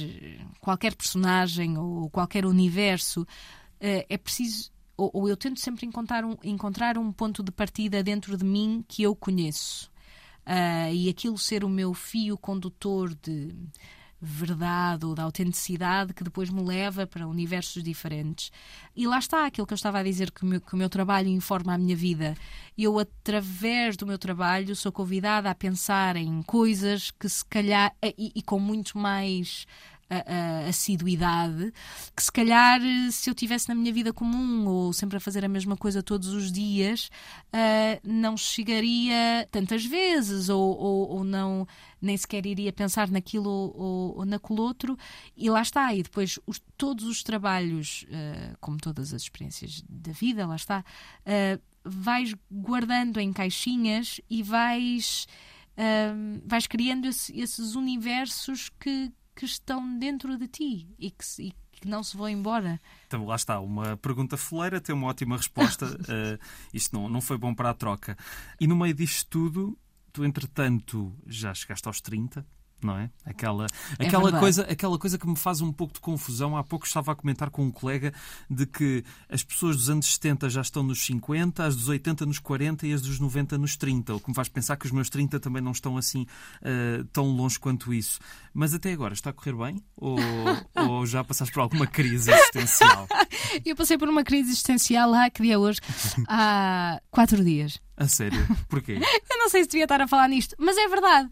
qualquer 0.60 0.94
personagem 0.94 1.78
ou 1.78 2.10
qualquer 2.10 2.44
universo 2.44 3.26
eh, 3.80 4.06
é 4.08 4.16
preciso. 4.16 4.70
Ou, 4.96 5.10
ou 5.14 5.28
eu 5.28 5.36
tento 5.36 5.60
sempre 5.60 5.86
encontrar 5.86 6.24
um, 6.24 6.36
encontrar 6.44 6.98
um 6.98 7.10
ponto 7.12 7.42
de 7.42 7.50
partida 7.50 8.02
dentro 8.02 8.36
de 8.36 8.44
mim 8.44 8.84
que 8.86 9.02
eu 9.02 9.16
conheço. 9.16 9.90
Uh, 10.44 10.92
e 10.92 11.08
aquilo 11.08 11.38
ser 11.38 11.62
o 11.62 11.68
meu 11.68 11.94
fio 11.94 12.36
condutor 12.36 13.14
de 13.14 13.54
verdade 14.24 15.04
ou 15.04 15.16
da 15.16 15.24
autenticidade 15.24 16.14
que 16.14 16.22
depois 16.22 16.48
me 16.48 16.62
leva 16.62 17.08
para 17.08 17.26
universos 17.26 17.82
diferentes. 17.82 18.52
E 18.94 19.04
lá 19.04 19.18
está 19.18 19.44
aquilo 19.44 19.66
que 19.66 19.72
eu 19.72 19.76
estava 19.76 19.98
a 19.98 20.02
dizer, 20.02 20.30
que 20.30 20.44
o 20.44 20.46
meu, 20.46 20.60
que 20.60 20.74
o 20.74 20.76
meu 20.76 20.88
trabalho 20.88 21.28
informa 21.28 21.74
a 21.74 21.78
minha 21.78 21.96
vida. 21.96 22.36
Eu, 22.78 23.00
através 23.00 23.96
do 23.96 24.06
meu 24.06 24.18
trabalho, 24.18 24.76
sou 24.76 24.92
convidada 24.92 25.50
a 25.50 25.54
pensar 25.54 26.14
em 26.14 26.40
coisas 26.42 27.10
que 27.10 27.28
se 27.28 27.44
calhar, 27.44 27.92
e, 28.00 28.30
e 28.36 28.42
com 28.42 28.60
muito 28.60 28.96
mais 28.96 29.66
a, 30.12 30.64
a, 30.64 30.68
assiduidade 30.68 31.72
que 32.14 32.22
se 32.22 32.30
calhar 32.30 32.80
se 33.10 33.30
eu 33.30 33.34
tivesse 33.34 33.68
na 33.68 33.74
minha 33.74 33.92
vida 33.92 34.12
comum 34.12 34.66
ou 34.66 34.92
sempre 34.92 35.16
a 35.16 35.20
fazer 35.20 35.44
a 35.44 35.48
mesma 35.48 35.76
coisa 35.76 36.02
todos 36.02 36.28
os 36.28 36.52
dias 36.52 37.10
uh, 37.48 38.00
não 38.04 38.36
chegaria 38.36 39.48
tantas 39.50 39.84
vezes 39.84 40.48
ou, 40.48 40.78
ou, 40.78 41.10
ou, 41.10 41.24
não 41.24 41.66
nem 42.00 42.16
sequer 42.16 42.44
iria 42.44 42.72
pensar 42.72 43.08
naquilo 43.08 43.50
ou, 43.50 44.18
ou 44.18 44.24
naquele 44.24 44.60
outro. 44.60 44.98
E 45.36 45.48
lá 45.48 45.62
está 45.62 45.94
e 45.94 46.02
depois 46.02 46.38
os, 46.46 46.60
todos 46.76 47.04
os 47.04 47.22
trabalhos 47.22 48.04
uh, 48.08 48.56
como 48.60 48.76
todas 48.78 49.14
as 49.14 49.22
experiências 49.22 49.82
da 49.88 50.12
vida 50.12 50.46
lá 50.46 50.56
está 50.56 50.80
uh, 50.80 51.62
vais 51.84 52.34
guardando 52.50 53.18
em 53.18 53.32
caixinhas 53.32 54.20
e 54.28 54.42
vais 54.42 55.26
vais 56.44 56.66
criando 56.66 57.06
esse, 57.06 57.36
esses 57.38 57.74
universos 57.74 58.70
que, 58.78 59.10
que 59.34 59.44
estão 59.44 59.98
dentro 59.98 60.36
de 60.36 60.48
ti 60.48 60.88
e 60.98 61.10
que, 61.10 61.24
e 61.38 61.52
que 61.72 61.88
não 61.88 62.02
se 62.02 62.16
vão 62.16 62.28
embora. 62.28 62.80
Então 63.06 63.24
lá 63.26 63.36
está, 63.36 63.58
uma 63.60 63.96
pergunta 63.96 64.36
foleira 64.36 64.80
tem 64.80 64.94
uma 64.94 65.08
ótima 65.08 65.36
resposta. 65.36 65.86
uh, 65.86 66.38
isto 66.72 66.94
não, 66.94 67.08
não 67.08 67.20
foi 67.20 67.38
bom 67.38 67.54
para 67.54 67.70
a 67.70 67.74
troca. 67.74 68.16
E 68.60 68.66
no 68.66 68.76
meio 68.76 68.94
disto 68.94 69.28
tudo, 69.28 69.78
tu 70.12 70.24
entretanto 70.24 71.14
já 71.26 71.52
chegaste 71.54 71.88
aos 71.88 72.00
30, 72.00 72.46
não 72.86 72.98
é? 72.98 73.10
Aquela, 73.24 73.66
é 73.98 74.06
aquela, 74.06 74.38
coisa, 74.38 74.62
aquela 74.62 74.98
coisa 74.98 75.18
que 75.18 75.26
me 75.26 75.36
faz 75.36 75.60
um 75.60 75.72
pouco 75.72 75.94
de 75.94 76.00
confusão. 76.00 76.56
Há 76.56 76.64
pouco 76.64 76.86
estava 76.86 77.12
a 77.12 77.14
comentar 77.14 77.50
com 77.50 77.64
um 77.64 77.70
colega 77.70 78.12
de 78.48 78.66
que 78.66 79.04
as 79.28 79.42
pessoas 79.42 79.76
dos 79.76 79.90
anos 79.90 80.12
70 80.14 80.50
já 80.50 80.60
estão 80.60 80.82
nos 80.82 81.04
50, 81.04 81.64
as 81.64 81.76
dos 81.76 81.88
80 81.88 82.26
nos 82.26 82.38
40 82.38 82.86
e 82.86 82.92
as 82.92 83.02
dos 83.02 83.18
90 83.18 83.58
nos 83.58 83.76
30, 83.76 84.14
o 84.14 84.20
que 84.20 84.28
me 84.28 84.34
faz 84.34 84.48
pensar 84.48 84.76
que 84.76 84.86
os 84.86 84.92
meus 84.92 85.08
30 85.08 85.40
também 85.40 85.62
não 85.62 85.72
estão 85.72 85.96
assim 85.96 86.22
uh, 86.22 87.04
tão 87.12 87.26
longe 87.26 87.58
quanto 87.58 87.92
isso. 87.92 88.18
Mas 88.52 88.74
até 88.74 88.92
agora 88.92 89.14
está 89.14 89.30
a 89.30 89.32
correr 89.32 89.54
bem? 89.54 89.82
Ou, 89.96 90.18
ou 90.88 91.06
já 91.06 91.24
passaste 91.24 91.52
por 91.52 91.60
alguma 91.60 91.86
crise 91.86 92.30
existencial? 92.32 93.06
Eu 93.64 93.76
passei 93.76 93.98
por 93.98 94.08
uma 94.08 94.24
crise 94.24 94.50
existencial 94.50 95.10
lá, 95.10 95.30
que 95.30 95.42
dia 95.42 95.54
é 95.54 95.58
hoje? 95.58 95.80
Há 96.28 97.00
quatro 97.10 97.44
dias. 97.44 97.80
A 97.96 98.08
sério? 98.08 98.38
Porquê? 98.68 98.98
Eu 99.30 99.38
não 99.38 99.48
sei 99.48 99.62
se 99.62 99.68
devia 99.68 99.84
estar 99.84 100.00
a 100.00 100.08
falar 100.08 100.28
nisto, 100.28 100.54
mas 100.58 100.76
é 100.76 100.88
verdade. 100.88 101.28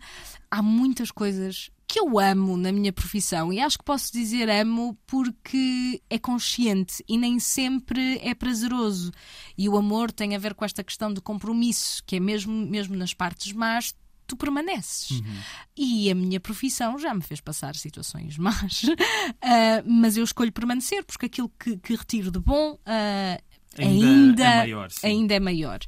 Há 0.51 0.63
muitas 0.63 1.11
coisas 1.11 1.71
que 1.87 1.99
eu 1.99 2.21
amo 2.21 2.57
na 2.57 2.71
minha 2.71 2.93
profissão 2.93 3.53
e 3.53 3.59
acho 3.59 3.77
que 3.77 3.85
posso 3.85 4.13
dizer 4.13 4.49
amo 4.49 4.97
porque 5.09 6.01
é 6.09 6.21
consciente 6.21 7.03
e 7.09 7.19
nem 7.19 7.41
sempre 7.41 8.19
é 8.23 8.33
prazeroso. 8.33 9.11
E 9.59 9.69
o 9.69 9.77
amor 9.77 10.13
tem 10.13 10.37
a 10.37 10.39
ver 10.39 10.55
com 10.55 10.65
esta 10.65 10.85
questão 10.85 11.13
de 11.13 11.21
compromisso, 11.21 12.01
que 12.07 12.15
é 12.15 12.21
mesmo, 12.21 12.53
mesmo 12.53 12.95
nas 12.95 13.13
partes 13.13 13.53
más, 13.53 13.93
tu 14.25 14.37
permaneces. 14.37 15.11
Uhum. 15.11 15.37
E 15.77 16.09
a 16.09 16.15
minha 16.15 16.39
profissão 16.39 16.97
já 16.97 17.13
me 17.13 17.23
fez 17.23 17.41
passar 17.41 17.75
situações 17.75 18.39
más, 18.39 18.85
uh, 18.85 19.83
mas 19.85 20.17
eu 20.17 20.23
escolho 20.23 20.53
permanecer 20.53 21.05
porque 21.05 21.27
aquilo 21.27 21.51
que, 21.59 21.77
que 21.77 21.97
retiro 21.97 22.31
de 22.31 22.39
bom. 22.39 22.75
Uh, 22.75 23.50
Ainda, 23.79 24.07
ainda, 24.09 24.45
é 24.45 24.57
maior. 24.59 24.91
Sim. 24.91 25.07
ainda 25.07 25.35
é 25.35 25.41
maior. 25.41 25.79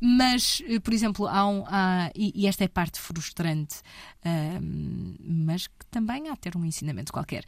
Mas, 0.00 0.60
eh, 0.66 0.80
por 0.80 0.92
exemplo, 0.92 1.26
há 1.28 1.46
um. 1.48 1.64
Há, 1.66 2.10
e, 2.14 2.32
e 2.34 2.46
esta 2.46 2.64
é 2.64 2.68
parte 2.68 2.98
frustrante, 2.98 3.76
ahm, 4.24 5.14
mas 5.20 5.66
que 5.68 5.86
também 5.90 6.28
há 6.28 6.32
de 6.32 6.40
ter 6.40 6.56
um 6.56 6.64
ensinamento 6.64 7.12
qualquer. 7.12 7.44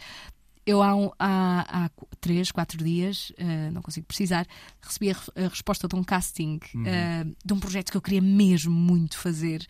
Eu 0.67 0.83
há, 0.83 0.95
um- 0.95 1.11
há, 1.19 1.85
há 1.87 1.91
três, 2.21 2.53
quatro 2.53 2.85
dias, 2.85 3.33
ah, 3.39 3.71
não 3.73 3.83
consigo 3.83 4.07
precisar, 4.07 4.47
recebi 4.81 5.11
a, 5.11 5.17
a 5.45 5.49
resposta 5.49 5.89
de 5.89 5.97
um 5.97 6.05
casting 6.05 6.61
ah, 6.87 7.25
de 7.45 7.53
um 7.53 7.59
projeto 7.59 7.91
que 7.91 7.97
eu 7.97 8.03
queria 8.03 8.21
mesmo 8.21 8.71
muito 8.73 9.19
fazer 9.19 9.67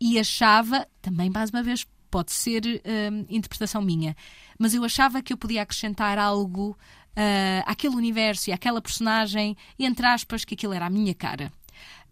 e 0.00 0.18
achava, 0.18 0.86
também 1.02 1.28
mais 1.28 1.50
uma 1.50 1.62
vez, 1.62 1.84
pode 2.10 2.32
ser 2.32 2.62
ah, 2.84 3.24
interpretação 3.28 3.82
minha, 3.82 4.16
mas 4.58 4.72
eu 4.72 4.84
achava 4.84 5.20
que 5.20 5.32
eu 5.32 5.36
podia 5.36 5.62
acrescentar 5.62 6.16
algo 6.16 6.78
ah, 7.16 7.62
àquele 7.66 7.96
universo 7.96 8.50
e 8.50 8.52
àquela 8.52 8.80
personagem, 8.82 9.56
entre 9.78 10.06
aspas, 10.06 10.44
que 10.44 10.54
aquilo 10.54 10.72
era 10.72 10.86
a 10.86 10.90
minha 10.90 11.14
cara. 11.14 11.52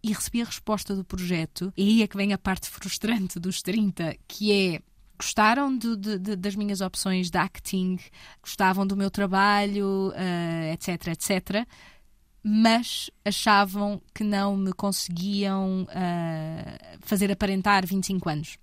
E 0.03 0.13
recebi 0.13 0.41
a 0.41 0.47
resposta 0.47 0.95
do 0.97 1.05
projeto, 1.05 1.73
e 1.77 1.83
aí 1.83 2.03
é 2.03 2.07
que 2.07 2.17
vem 2.17 2.33
a 2.33 2.39
parte 2.39 2.69
frustrante 2.71 3.39
dos 3.39 3.61
30, 3.63 4.17
que 4.27 4.51
é 4.53 4.81
gostaram 5.19 5.77
de- 5.77 5.97
de- 5.97 6.19
de- 6.19 6.37
das 6.37 6.57
minhas 6.57 6.81
opções 6.81 7.31
de 7.31 7.37
acting, 7.37 7.99
gostavam 8.43 8.87
do 8.87 8.97
meu 8.97 9.11
trabalho, 9.11 10.11
eh, 10.17 10.73
etc, 10.73 11.09
etc, 11.09 11.67
mas 12.43 13.11
achavam 13.23 14.01
que 14.15 14.25
não 14.25 14.57
me 14.57 14.73
conseguiam 14.73 15.87
eh, 15.91 16.97
fazer 17.01 17.31
aparentar 17.31 17.87
25 17.87 18.31
anos. 18.31 18.57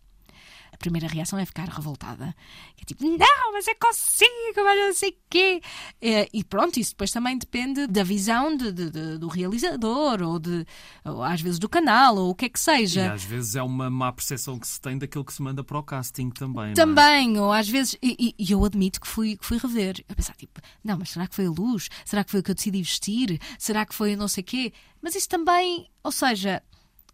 A 0.77 0.79
primeira 0.79 1.07
reação 1.07 1.39
é 1.39 1.45
ficar 1.45 1.67
revoltada. 1.67 2.35
É 2.79 2.85
tipo, 2.85 3.03
não, 3.03 3.51
mas 3.51 3.67
eu 3.67 3.75
consigo, 3.81 4.63
mas 4.63 4.77
não 4.79 4.93
sei 4.93 5.09
o 5.09 5.15
quê. 5.27 5.61
Eh, 5.99 6.29
E 6.31 6.43
pronto, 6.43 6.79
isso 6.79 6.91
depois 6.91 7.09
também 7.11 7.35
depende 7.35 7.87
da 7.87 8.03
visão 8.03 8.55
de- 8.55 8.71
de- 8.71 8.91
de- 8.91 9.17
do 9.17 9.27
realizador, 9.27 10.21
ou, 10.21 10.37
de, 10.37 10.65
ou 11.03 11.23
às 11.23 11.41
vezes 11.41 11.57
do 11.57 11.67
canal, 11.67 12.15
ou 12.17 12.29
o 12.29 12.35
que 12.35 12.45
é 12.45 12.49
que 12.49 12.59
E 12.59 12.61
seja. 12.61 13.11
às 13.11 13.23
vezes 13.23 13.55
é 13.55 13.63
uma 13.63 13.89
má 13.89 14.11
percepção 14.13 14.59
que 14.59 14.67
se 14.67 14.79
tem 14.79 14.97
daquilo 14.99 15.25
que 15.25 15.33
se 15.33 15.41
manda 15.41 15.63
para 15.63 15.79
o 15.79 15.83
casting 15.83 16.29
também. 16.29 16.71
é? 16.71 16.73
Também, 16.73 17.39
ou 17.39 17.51
às 17.51 17.67
vezes, 17.67 17.95
e, 18.01 18.15
e- 18.19 18.35
e 18.37 18.51
eu 18.51 18.63
admito 18.63 19.01
que 19.01 19.07
fui, 19.07 19.35
que 19.35 19.45
fui 19.45 19.57
rever. 19.57 20.05
A 20.07 20.13
pensar, 20.13 20.35
tipo, 20.35 20.61
não, 20.83 20.97
mas 20.99 21.09
será 21.09 21.25
que 21.27 21.33
foi 21.35 21.47
a 21.47 21.49
luz? 21.49 21.89
Será 22.05 22.23
que 22.23 22.29
foi 22.29 22.39
o 22.41 22.43
que 22.43 22.51
eu 22.51 22.55
decidi 22.55 22.77
vestir? 22.83 23.39
Será 23.57 23.83
que 23.83 23.95
foi 23.95 24.15
não 24.15 24.27
sei 24.27 24.43
quê? 24.43 24.71
Mas 25.01 25.15
isso 25.15 25.27
também, 25.27 25.89
ou 26.03 26.11
seja, 26.11 26.61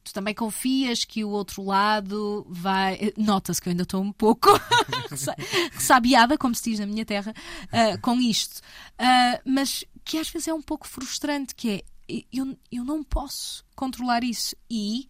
tu 0.04 0.14
também 0.14 0.34
confias 0.34 1.06
que 1.06 1.24
o 1.24 1.30
outro 1.30 1.64
lado 1.64 2.46
vai. 2.50 2.96
eh, 2.96 3.14
Nota-se 3.18 3.62
que 3.62 3.70
eu 3.70 3.72
ainda 3.72 3.84
estou 3.84 4.02
um 4.02 4.12
pouco 4.12 4.50
ressabiada, 5.72 6.38
como 6.38 6.54
se 6.56 6.70
diz 6.72 6.80
na 6.80 6.86
minha 6.86 7.06
terra, 7.06 7.34
ah, 7.72 7.98
com 8.00 8.20
isto. 8.20 8.62
Ah, 8.98 9.40
mas 9.46 9.84
que 10.04 10.18
às 10.18 10.30
vezes 10.30 10.48
é 10.48 10.54
um 10.54 10.62
pouco 10.62 10.88
frustrante, 10.88 11.56
que 11.56 11.70
é. 11.70 11.84
Eu, 12.34 12.58
eu 12.70 12.84
não 12.84 13.02
posso 13.02 13.64
controlar 13.76 14.26
isso 14.26 14.56
e 14.70 15.08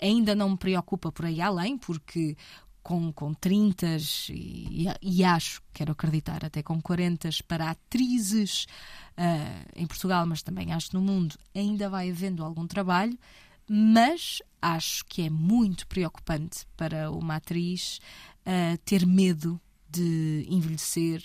ainda 0.00 0.34
não 0.34 0.50
me 0.50 0.56
preocupa 0.58 1.10
por 1.10 1.24
aí 1.24 1.40
além, 1.40 1.78
porque 1.78 2.36
com, 2.82 3.10
com 3.14 3.32
30 3.32 3.96
e, 4.28 4.86
e 5.00 5.24
acho, 5.24 5.62
quero 5.72 5.92
acreditar, 5.92 6.44
até 6.44 6.62
com 6.62 6.78
40 6.82 7.30
para 7.48 7.70
atrizes 7.70 8.66
ah, 9.16 9.64
em 9.74 9.86
Portugal, 9.86 10.26
mas 10.26 10.42
também 10.42 10.70
acho 10.70 10.90
no 10.92 11.00
mundo, 11.00 11.34
ainda 11.54 11.88
vai 11.88 12.10
havendo 12.10 12.44
algum 12.44 12.66
trabalho, 12.66 13.18
mas 13.68 14.42
acho 14.60 15.04
que 15.06 15.22
é 15.22 15.30
muito 15.30 15.86
preocupante 15.86 16.66
para 16.76 17.10
uma 17.10 17.36
atriz 17.36 18.00
ah, 18.44 18.76
ter 18.84 19.06
medo 19.06 19.60
de 19.88 20.46
envelhecer 20.48 21.22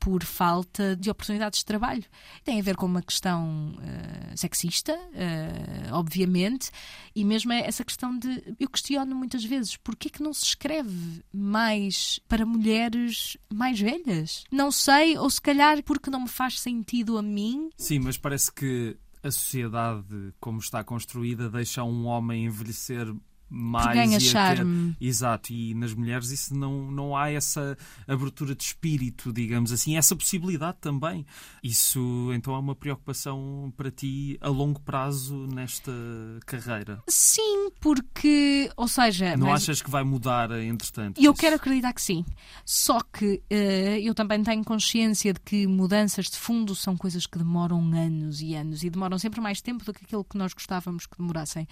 por 0.00 0.22
falta 0.22 0.94
de 0.94 1.10
oportunidades 1.10 1.58
de 1.58 1.64
trabalho. 1.64 2.04
Tem 2.44 2.58
a 2.58 2.62
ver 2.62 2.76
com 2.76 2.86
uma 2.86 3.02
questão 3.02 3.74
ah, 3.78 4.36
sexista, 4.36 4.92
ah, 4.92 5.96
obviamente, 5.96 6.70
e 7.14 7.24
mesmo 7.24 7.52
é 7.52 7.66
essa 7.66 7.84
questão 7.84 8.16
de. 8.18 8.54
Eu 8.58 8.68
questiono 8.68 9.14
muitas 9.14 9.44
vezes 9.44 9.76
porquê 9.76 10.08
que 10.08 10.22
não 10.22 10.32
se 10.32 10.44
escreve 10.44 11.22
mais 11.32 12.20
para 12.28 12.46
mulheres 12.46 13.36
mais 13.52 13.80
velhas? 13.80 14.44
Não 14.50 14.70
sei, 14.70 15.18
ou 15.18 15.28
se 15.28 15.40
calhar 15.40 15.82
porque 15.82 16.10
não 16.10 16.22
me 16.22 16.28
faz 16.28 16.60
sentido 16.60 17.18
a 17.18 17.22
mim. 17.22 17.70
Sim, 17.76 18.00
mas 18.00 18.16
parece 18.16 18.52
que 18.52 18.96
a 19.22 19.30
sociedade, 19.30 20.32
como 20.40 20.58
está 20.58 20.84
construída, 20.84 21.48
deixa 21.48 21.82
um 21.82 22.06
homem 22.06 22.46
envelhecer 22.46 23.06
mais 23.48 23.94
ganha 23.94 24.18
ter- 24.18 24.24
charme. 24.24 24.96
Exato, 25.00 25.52
e 25.52 25.74
nas 25.74 25.94
mulheres 25.94 26.30
isso 26.30 26.54
não, 26.54 26.90
não 26.90 27.16
há 27.16 27.30
essa 27.30 27.76
abertura 28.06 28.54
de 28.54 28.62
espírito, 28.64 29.32
digamos 29.32 29.72
assim, 29.72 29.96
essa 29.96 30.14
possibilidade 30.14 30.78
também. 30.80 31.24
Isso 31.62 32.30
então 32.34 32.54
é 32.54 32.58
uma 32.58 32.74
preocupação 32.74 33.72
para 33.76 33.90
ti 33.90 34.36
a 34.40 34.48
longo 34.48 34.80
prazo 34.80 35.46
nesta 35.52 35.92
carreira. 36.46 37.02
Sim, 37.08 37.70
porque, 37.80 38.70
ou 38.76 38.88
seja, 38.88 39.36
Não 39.36 39.48
mas- 39.48 39.62
achas 39.62 39.82
que 39.82 39.90
vai 39.90 40.04
mudar 40.04 40.50
entretanto? 40.62 41.18
Eu 41.18 41.32
isso? 41.32 41.40
quero 41.40 41.56
acreditar 41.56 41.92
que 41.92 42.02
sim. 42.02 42.24
Só 42.64 43.00
que 43.00 43.42
eh, 43.50 44.00
eu 44.02 44.14
também 44.14 44.42
tenho 44.42 44.64
consciência 44.64 45.32
de 45.32 45.40
que 45.40 45.66
mudanças 45.66 46.26
de 46.26 46.36
fundo 46.36 46.74
são 46.74 46.96
coisas 46.96 47.26
que 47.26 47.38
demoram 47.38 47.80
anos 47.94 48.40
e 48.40 48.54
anos 48.54 48.82
e 48.82 48.90
demoram 48.90 49.18
sempre 49.18 49.40
mais 49.40 49.60
tempo 49.60 49.84
do 49.84 49.92
que 49.92 50.04
aquilo 50.04 50.24
que 50.24 50.36
nós 50.36 50.52
gostávamos 50.52 51.06
que 51.06 51.16
demorassem. 51.16 51.66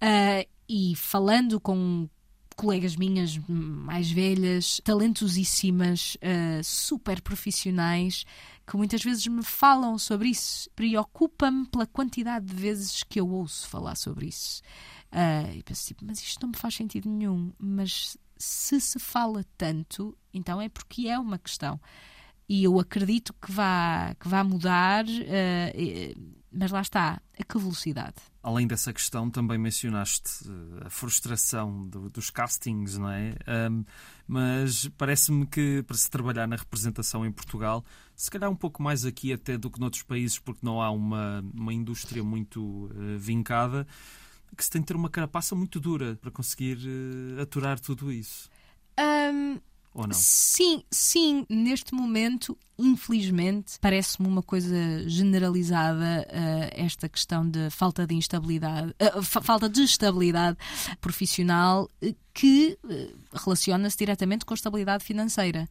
Ah, 0.00 0.44
e 0.68 0.94
falando 0.96 1.60
com 1.60 2.08
colegas 2.56 2.96
minhas 2.96 3.38
mais 3.48 4.10
velhas, 4.10 4.80
talentosíssimas, 4.84 6.16
ah, 6.22 6.62
super 6.62 7.20
profissionais, 7.20 8.24
que 8.66 8.76
muitas 8.76 9.02
vezes 9.02 9.26
me 9.26 9.42
falam 9.42 9.98
sobre 9.98 10.28
isso. 10.28 10.70
Preocupa-me 10.76 11.66
pela 11.66 11.86
quantidade 11.86 12.46
de 12.46 12.54
vezes 12.54 13.02
que 13.02 13.20
eu 13.20 13.28
ouço 13.28 13.68
falar 13.68 13.96
sobre 13.96 14.26
isso. 14.26 14.62
Ah, 15.10 15.52
e 15.54 15.62
penso 15.62 15.86
tipo, 15.86 16.04
mas 16.04 16.20
isto 16.20 16.42
não 16.42 16.50
me 16.50 16.56
faz 16.56 16.74
sentido 16.74 17.08
nenhum. 17.08 17.52
Mas 17.58 18.16
se 18.36 18.80
se 18.80 18.98
fala 18.98 19.44
tanto, 19.56 20.16
então 20.32 20.60
é 20.60 20.68
porque 20.68 21.08
é 21.08 21.18
uma 21.18 21.38
questão. 21.38 21.80
E 22.54 22.64
eu 22.64 22.78
acredito 22.78 23.32
que 23.40 23.50
vá, 23.50 24.14
que 24.20 24.28
vá 24.28 24.44
mudar, 24.44 25.06
ah, 25.06 25.72
eh, 25.74 26.14
mas 26.52 26.70
lá 26.70 26.82
está, 26.82 27.18
a 27.40 27.44
que 27.44 27.58
velocidade? 27.58 28.16
Além 28.42 28.66
dessa 28.66 28.92
questão, 28.92 29.30
também 29.30 29.56
mencionaste 29.56 30.30
eh, 30.46 30.86
a 30.86 30.90
frustração 30.90 31.88
do- 31.88 32.10
dos 32.10 32.28
castings, 32.28 32.98
não 32.98 33.08
é? 33.08 33.36
Ahm, 33.46 33.84
mas 34.28 34.86
parece-me 34.98 35.46
que 35.46 35.82
para 35.84 35.96
se 35.96 36.10
trabalhar 36.10 36.46
na 36.46 36.56
representação 36.56 37.24
em 37.24 37.32
Portugal, 37.32 37.82
se 38.14 38.30
calhar 38.30 38.50
um 38.50 38.56
pouco 38.56 38.82
mais 38.82 39.06
aqui 39.06 39.32
até 39.32 39.56
do 39.56 39.70
que 39.70 39.80
noutros 39.80 40.02
países, 40.02 40.38
porque 40.38 40.60
não 40.62 40.82
há 40.82 40.90
uma, 40.90 41.42
uma 41.54 41.72
indústria 41.72 42.22
muito 42.22 42.90
eh, 42.94 43.16
vincada, 43.18 43.86
que 44.54 44.62
se 44.62 44.68
tem 44.70 44.82
de 44.82 44.88
ter 44.88 44.96
uma 44.96 45.08
carapaça 45.08 45.54
muito 45.54 45.80
dura 45.80 46.18
para 46.20 46.30
conseguir 46.30 46.78
eh, 47.38 47.40
aturar 47.40 47.80
tudo 47.80 48.12
isso. 48.12 48.50
Ahm, 48.98 49.58
Ou 49.94 50.06
não? 50.06 50.14
Sim, 50.14 50.82
sim, 50.90 51.44
neste 51.50 51.94
momento, 51.94 52.56
infelizmente, 52.78 53.74
parece-me 53.80 54.26
uma 54.26 54.42
coisa 54.42 54.74
generalizada 55.08 56.26
ah, 56.30 56.70
esta 56.72 57.08
questão 57.08 57.48
de 57.48 57.68
falta 57.70 58.06
de 58.06 58.14
instabilidade, 58.14 58.94
ah, 58.98 59.22
fa- 59.22 59.42
falta 59.42 59.68
de 59.68 59.82
estabilidade 59.82 60.56
profissional 61.00 61.90
eh, 62.00 62.14
que 62.32 62.78
relaciona-se 63.44 63.96
diretamente 63.98 64.44
com 64.44 64.54
a 64.54 64.56
estabilidade 64.56 65.04
financeira. 65.04 65.68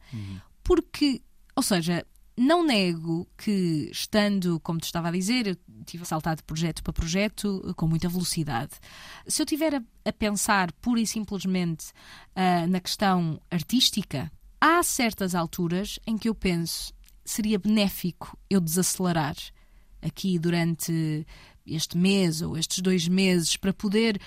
Porque, 0.62 1.20
ou 1.56 1.62
seja, 1.62 2.06
não 2.36 2.64
nego 2.64 3.28
que, 3.36 3.90
estando, 3.92 4.58
como 4.60 4.80
te 4.80 4.84
estava 4.84 5.08
a 5.08 5.12
dizer, 5.12 5.46
eu 5.46 5.56
tive 5.84 6.02
a 6.02 6.06
saltar 6.06 6.36
de 6.36 6.42
projeto 6.42 6.82
para 6.82 6.92
projeto 6.92 7.62
eh, 7.68 7.72
com 7.74 7.86
muita 7.86 8.08
velocidade. 8.08 8.72
Se 9.26 9.42
eu 9.42 9.46
tiver 9.46 9.74
a, 9.74 9.82
a 10.04 10.12
pensar 10.12 10.72
pura 10.72 11.00
e 11.00 11.06
simplesmente 11.06 11.92
ah, 12.34 12.66
na 12.66 12.80
questão 12.80 13.40
artística, 13.50 14.30
há 14.60 14.82
certas 14.82 15.34
alturas 15.34 15.98
em 16.06 16.16
que 16.16 16.28
eu 16.28 16.34
penso 16.34 16.92
seria 17.24 17.58
benéfico 17.58 18.36
eu 18.50 18.60
desacelerar 18.60 19.36
aqui 20.00 20.38
durante 20.38 21.26
este 21.66 21.96
mês 21.96 22.42
ou 22.42 22.56
estes 22.56 22.80
dois 22.80 23.06
meses 23.06 23.56
para 23.56 23.72
poder 23.72 24.20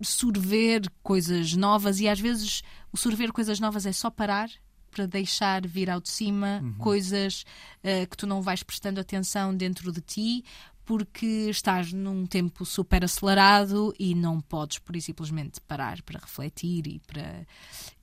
sorver 0.00 0.82
coisas 1.02 1.54
novas 1.54 2.00
e 2.00 2.08
às 2.08 2.20
vezes 2.20 2.62
o 2.92 2.96
sorver 2.96 3.32
coisas 3.32 3.58
novas 3.58 3.86
é 3.86 3.92
só 3.92 4.10
parar 4.10 4.48
para 4.96 5.06
deixar 5.06 5.66
vir 5.66 5.90
ao 5.90 6.00
de 6.00 6.08
cima 6.08 6.60
Uhum. 6.62 6.72
coisas 6.78 7.44
uh, 7.84 8.08
que 8.08 8.16
tu 8.16 8.26
não 8.26 8.40
vais 8.40 8.62
prestando 8.62 8.98
atenção 8.98 9.54
dentro 9.54 9.92
de 9.92 10.00
ti 10.00 10.44
porque 10.86 11.26
estás 11.50 11.92
num 11.92 12.24
tempo 12.26 12.64
super 12.64 13.04
acelerado 13.04 13.92
e 13.98 14.14
não 14.14 14.40
podes, 14.40 14.78
por 14.78 14.98
simplesmente, 15.02 15.60
parar 15.60 16.00
para 16.02 16.20
refletir 16.20 16.86
e 16.86 17.00
para, 17.00 17.44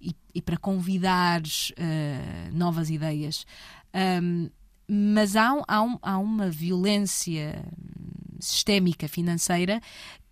e, 0.02 0.14
e 0.36 0.42
para 0.42 0.58
convidar 0.58 1.42
uh, 1.42 2.56
novas 2.56 2.90
ideias. 2.90 3.46
Um, 4.22 4.50
mas 4.86 5.38
há, 5.38 5.64
há, 5.66 5.82
um, 5.82 5.98
há 6.02 6.18
uma 6.18 6.50
violência 6.50 7.66
sistémica 8.38 9.08
financeira 9.08 9.82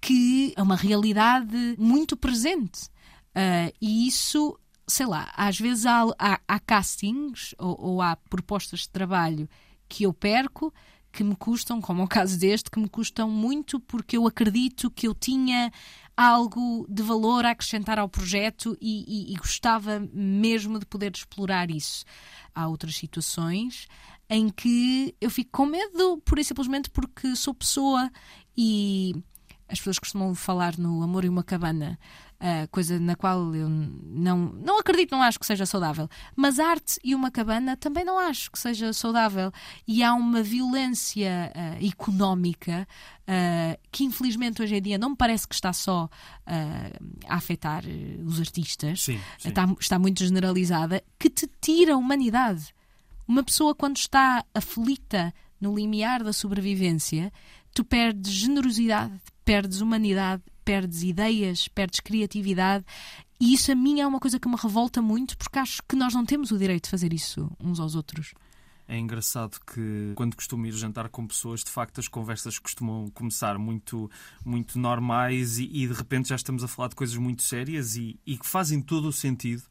que 0.01 0.53
é 0.57 0.61
uma 0.61 0.75
realidade 0.75 1.75
muito 1.79 2.17
presente. 2.17 2.89
Uh, 3.29 3.71
e 3.81 4.07
isso, 4.09 4.59
sei 4.87 5.05
lá, 5.05 5.31
às 5.35 5.59
vezes 5.59 5.85
há, 5.85 6.03
há, 6.17 6.39
há 6.47 6.59
castings 6.59 7.55
ou, 7.57 7.79
ou 7.79 8.01
há 8.01 8.15
propostas 8.15 8.81
de 8.81 8.89
trabalho 8.89 9.49
que 9.87 10.03
eu 10.03 10.13
perco 10.13 10.73
que 11.11 11.23
me 11.23 11.35
custam, 11.35 11.81
como 11.81 12.01
é 12.01 12.05
o 12.05 12.07
caso 12.07 12.39
deste, 12.39 12.71
que 12.71 12.79
me 12.79 12.87
custam 12.87 13.29
muito 13.29 13.79
porque 13.79 14.17
eu 14.17 14.25
acredito 14.25 14.89
que 14.89 15.07
eu 15.07 15.13
tinha 15.13 15.71
algo 16.15 16.85
de 16.89 17.03
valor 17.03 17.45
a 17.45 17.51
acrescentar 17.51 17.99
ao 17.99 18.07
projeto 18.07 18.77
e, 18.79 19.03
e, 19.07 19.33
e 19.33 19.37
gostava 19.37 19.99
mesmo 20.13 20.79
de 20.79 20.85
poder 20.85 21.11
explorar 21.13 21.69
isso. 21.69 22.05
Há 22.55 22.67
outras 22.67 22.95
situações 22.95 23.87
em 24.29 24.49
que 24.49 25.13
eu 25.19 25.29
fico 25.29 25.51
com 25.51 25.65
medo, 25.65 26.21
e 26.37 26.43
simplesmente 26.43 26.89
porque 26.89 27.35
sou 27.35 27.53
pessoa 27.53 28.09
e 28.55 29.13
as 29.71 29.79
pessoas 29.79 29.99
costumam 29.99 30.35
falar 30.35 30.77
no 30.77 31.01
Amor 31.01 31.23
e 31.23 31.29
uma 31.29 31.43
Cabana, 31.43 31.97
uh, 32.41 32.67
coisa 32.69 32.99
na 32.99 33.15
qual 33.15 33.55
eu 33.55 33.69
não, 33.69 34.37
não 34.37 34.79
acredito, 34.79 35.11
não 35.11 35.21
acho 35.21 35.39
que 35.39 35.45
seja 35.45 35.65
saudável. 35.65 36.09
Mas 36.35 36.59
arte 36.59 36.99
e 37.03 37.13
uma 37.13 37.31
cabana 37.31 37.77
também 37.77 38.03
não 38.03 38.17
acho 38.17 38.51
que 38.51 38.59
seja 38.59 38.91
saudável. 38.91 39.51
E 39.87 40.03
há 40.03 40.13
uma 40.13 40.41
violência 40.41 41.53
uh, 41.55 41.85
económica 41.85 42.87
uh, 43.21 43.79
que, 43.91 44.03
infelizmente, 44.03 44.61
hoje 44.61 44.75
em 44.75 44.81
dia 44.81 44.97
não 44.97 45.11
me 45.11 45.15
parece 45.15 45.47
que 45.47 45.55
está 45.55 45.71
só 45.71 46.09
a 47.27 47.35
afetar 47.35 47.83
os 48.25 48.39
artistas, 48.39 49.03
sim, 49.03 49.19
sim. 49.39 49.49
Está, 49.49 49.65
está 49.79 49.97
muito 49.97 50.21
generalizada, 50.21 51.01
que 51.17 51.29
te 51.29 51.49
tira 51.61 51.93
a 51.93 51.97
humanidade. 51.97 52.73
Uma 53.25 53.41
pessoa, 53.41 53.73
quando 53.73 53.95
está 53.95 54.43
aflita 54.53 55.33
no 55.61 55.73
limiar 55.73 56.23
da 56.23 56.33
sobrevivência, 56.33 57.31
tu 57.73 57.83
perdes 57.83 58.31
generosidade, 58.31 59.13
perdes 59.43 59.81
humanidade, 59.81 60.43
perdes 60.63 61.03
ideias, 61.03 61.67
perdes 61.67 61.99
criatividade. 61.99 62.85
E 63.39 63.53
isso 63.53 63.71
a 63.71 63.75
mim 63.75 63.99
é 63.99 64.07
uma 64.07 64.19
coisa 64.19 64.39
que 64.39 64.47
me 64.47 64.55
revolta 64.55 65.01
muito 65.01 65.37
porque 65.37 65.59
acho 65.59 65.81
que 65.87 65.95
nós 65.95 66.13
não 66.13 66.25
temos 66.25 66.51
o 66.51 66.57
direito 66.57 66.85
de 66.85 66.89
fazer 66.91 67.13
isso 67.13 67.49
uns 67.59 67.79
aos 67.79 67.95
outros. 67.95 68.33
É 68.87 68.97
engraçado 68.97 69.57
que 69.65 70.11
quando 70.15 70.35
costumo 70.35 70.65
ir 70.65 70.73
jantar 70.73 71.07
com 71.07 71.25
pessoas, 71.25 71.63
de 71.63 71.71
facto 71.71 71.99
as 71.99 72.09
conversas 72.09 72.59
costumam 72.59 73.09
começar 73.11 73.57
muito, 73.57 74.11
muito 74.43 74.77
normais 74.77 75.59
e, 75.59 75.63
e 75.63 75.87
de 75.87 75.93
repente 75.93 76.27
já 76.27 76.35
estamos 76.35 76.61
a 76.61 76.67
falar 76.67 76.89
de 76.89 76.95
coisas 76.95 77.15
muito 77.15 77.41
sérias 77.41 77.95
e, 77.95 78.19
e 78.27 78.37
que 78.37 78.45
fazem 78.45 78.81
todo 78.81 79.07
o 79.07 79.13
sentido. 79.13 79.63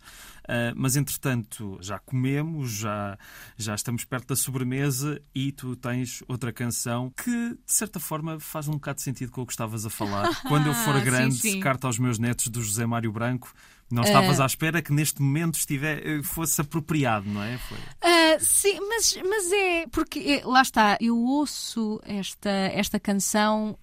Uh, 0.50 0.74
mas 0.74 0.96
entretanto 0.96 1.78
já 1.80 2.00
comemos, 2.00 2.72
já, 2.72 3.16
já 3.56 3.72
estamos 3.72 4.04
perto 4.04 4.30
da 4.30 4.36
sobremesa 4.36 5.22
e 5.32 5.52
tu 5.52 5.76
tens 5.76 6.24
outra 6.26 6.52
canção 6.52 7.12
que 7.16 7.30
de 7.30 7.72
certa 7.72 8.00
forma 8.00 8.40
faz 8.40 8.66
um 8.66 8.72
bocado 8.72 8.96
de 8.96 9.02
sentido 9.02 9.30
com 9.30 9.42
o 9.42 9.46
que 9.46 9.52
estavas 9.52 9.86
a 9.86 9.90
falar. 9.90 10.28
Quando 10.48 10.66
eu 10.66 10.74
for 10.74 11.00
grande, 11.02 11.36
sim, 11.36 11.52
sim. 11.52 11.60
carta 11.60 11.86
aos 11.86 12.00
meus 12.00 12.18
netos 12.18 12.48
do 12.48 12.60
José 12.60 12.84
Mário 12.84 13.12
Branco. 13.12 13.52
Não 13.88 14.02
estavas 14.02 14.40
uh... 14.40 14.42
à 14.42 14.46
espera 14.46 14.82
que 14.82 14.92
neste 14.92 15.22
momento 15.22 15.54
estiver, 15.54 16.20
fosse 16.24 16.60
apropriado, 16.60 17.28
não 17.28 17.44
é? 17.44 17.56
Foi. 17.58 17.78
Uh, 17.78 18.38
sim, 18.40 18.80
mas, 18.88 19.16
mas 19.24 19.52
é 19.52 19.86
porque 19.86 20.42
lá 20.44 20.62
está, 20.62 20.98
eu 21.00 21.16
ouço 21.16 22.00
esta, 22.04 22.50
esta 22.50 22.98
canção 22.98 23.78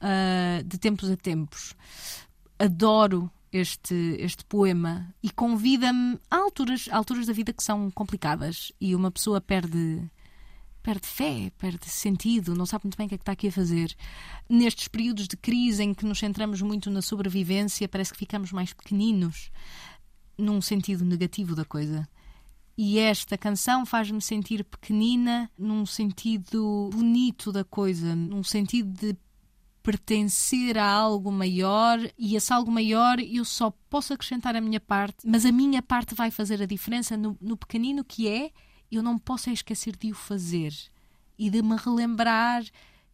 de 0.65 0.77
tempos 0.77 1.09
a 1.09 1.15
tempos. 1.15 1.73
Adoro 2.59 3.31
este, 3.57 4.15
este 4.19 4.45
poema 4.45 5.13
e 5.21 5.29
convida-me 5.29 6.19
a 6.29 6.37
alturas, 6.37 6.87
a 6.91 6.97
alturas 6.97 7.25
da 7.25 7.33
vida 7.33 7.53
que 7.53 7.63
são 7.63 7.91
complicadas 7.91 8.71
e 8.79 8.95
uma 8.95 9.11
pessoa 9.11 9.41
perde 9.41 10.09
perde 10.81 11.05
fé, 11.05 11.51
perde 11.57 11.89
sentido, 11.89 12.55
não 12.55 12.65
sabe 12.65 12.85
muito 12.85 12.97
bem 12.97 13.07
o 13.07 13.09
que 13.09 13.15
é 13.15 13.17
que 13.17 13.21
está 13.21 13.33
aqui 13.33 13.49
a 13.49 13.51
fazer. 13.51 13.93
Nestes 14.49 14.87
períodos 14.87 15.27
de 15.27 15.35
crise 15.35 15.83
em 15.83 15.93
que 15.93 16.05
nos 16.05 16.17
centramos 16.17 16.61
muito 16.61 16.89
na 16.89 17.01
sobrevivência, 17.01 17.89
parece 17.89 18.13
que 18.13 18.17
ficamos 18.17 18.53
mais 18.53 18.71
pequeninos, 18.71 19.51
num 20.37 20.61
sentido 20.61 21.03
negativo 21.03 21.55
da 21.55 21.65
coisa. 21.65 22.07
E 22.77 22.99
esta 22.99 23.37
canção 23.37 23.85
faz-me 23.85 24.21
sentir 24.21 24.63
pequenina 24.63 25.51
num 25.57 25.85
sentido 25.85 26.89
bonito 26.93 27.51
da 27.51 27.65
coisa, 27.65 28.15
num 28.15 28.43
sentido 28.43 28.89
de 28.93 29.17
pertencer 29.87 30.77
a 30.77 30.85
algo 30.85 31.31
maior 31.31 31.97
e 32.17 32.35
esse 32.35 32.51
algo 32.51 32.69
maior 32.69 33.21
eu 33.21 33.45
só 33.45 33.71
posso 33.89 34.13
acrescentar 34.13 34.53
a 34.53 34.59
minha 34.59 34.81
parte, 34.81 35.25
mas 35.25 35.45
a 35.45 35.51
minha 35.51 35.81
parte 35.81 36.13
vai 36.13 36.29
fazer 36.29 36.61
a 36.61 36.65
diferença 36.65 37.15
no, 37.15 37.37
no 37.39 37.55
pequenino 37.55 38.03
que 38.03 38.27
é, 38.27 38.51
eu 38.91 39.01
não 39.01 39.17
posso 39.17 39.49
esquecer 39.49 39.95
de 39.95 40.11
o 40.11 40.13
fazer 40.13 40.73
e 41.39 41.49
de 41.49 41.61
me 41.61 41.77
relembrar 41.77 42.65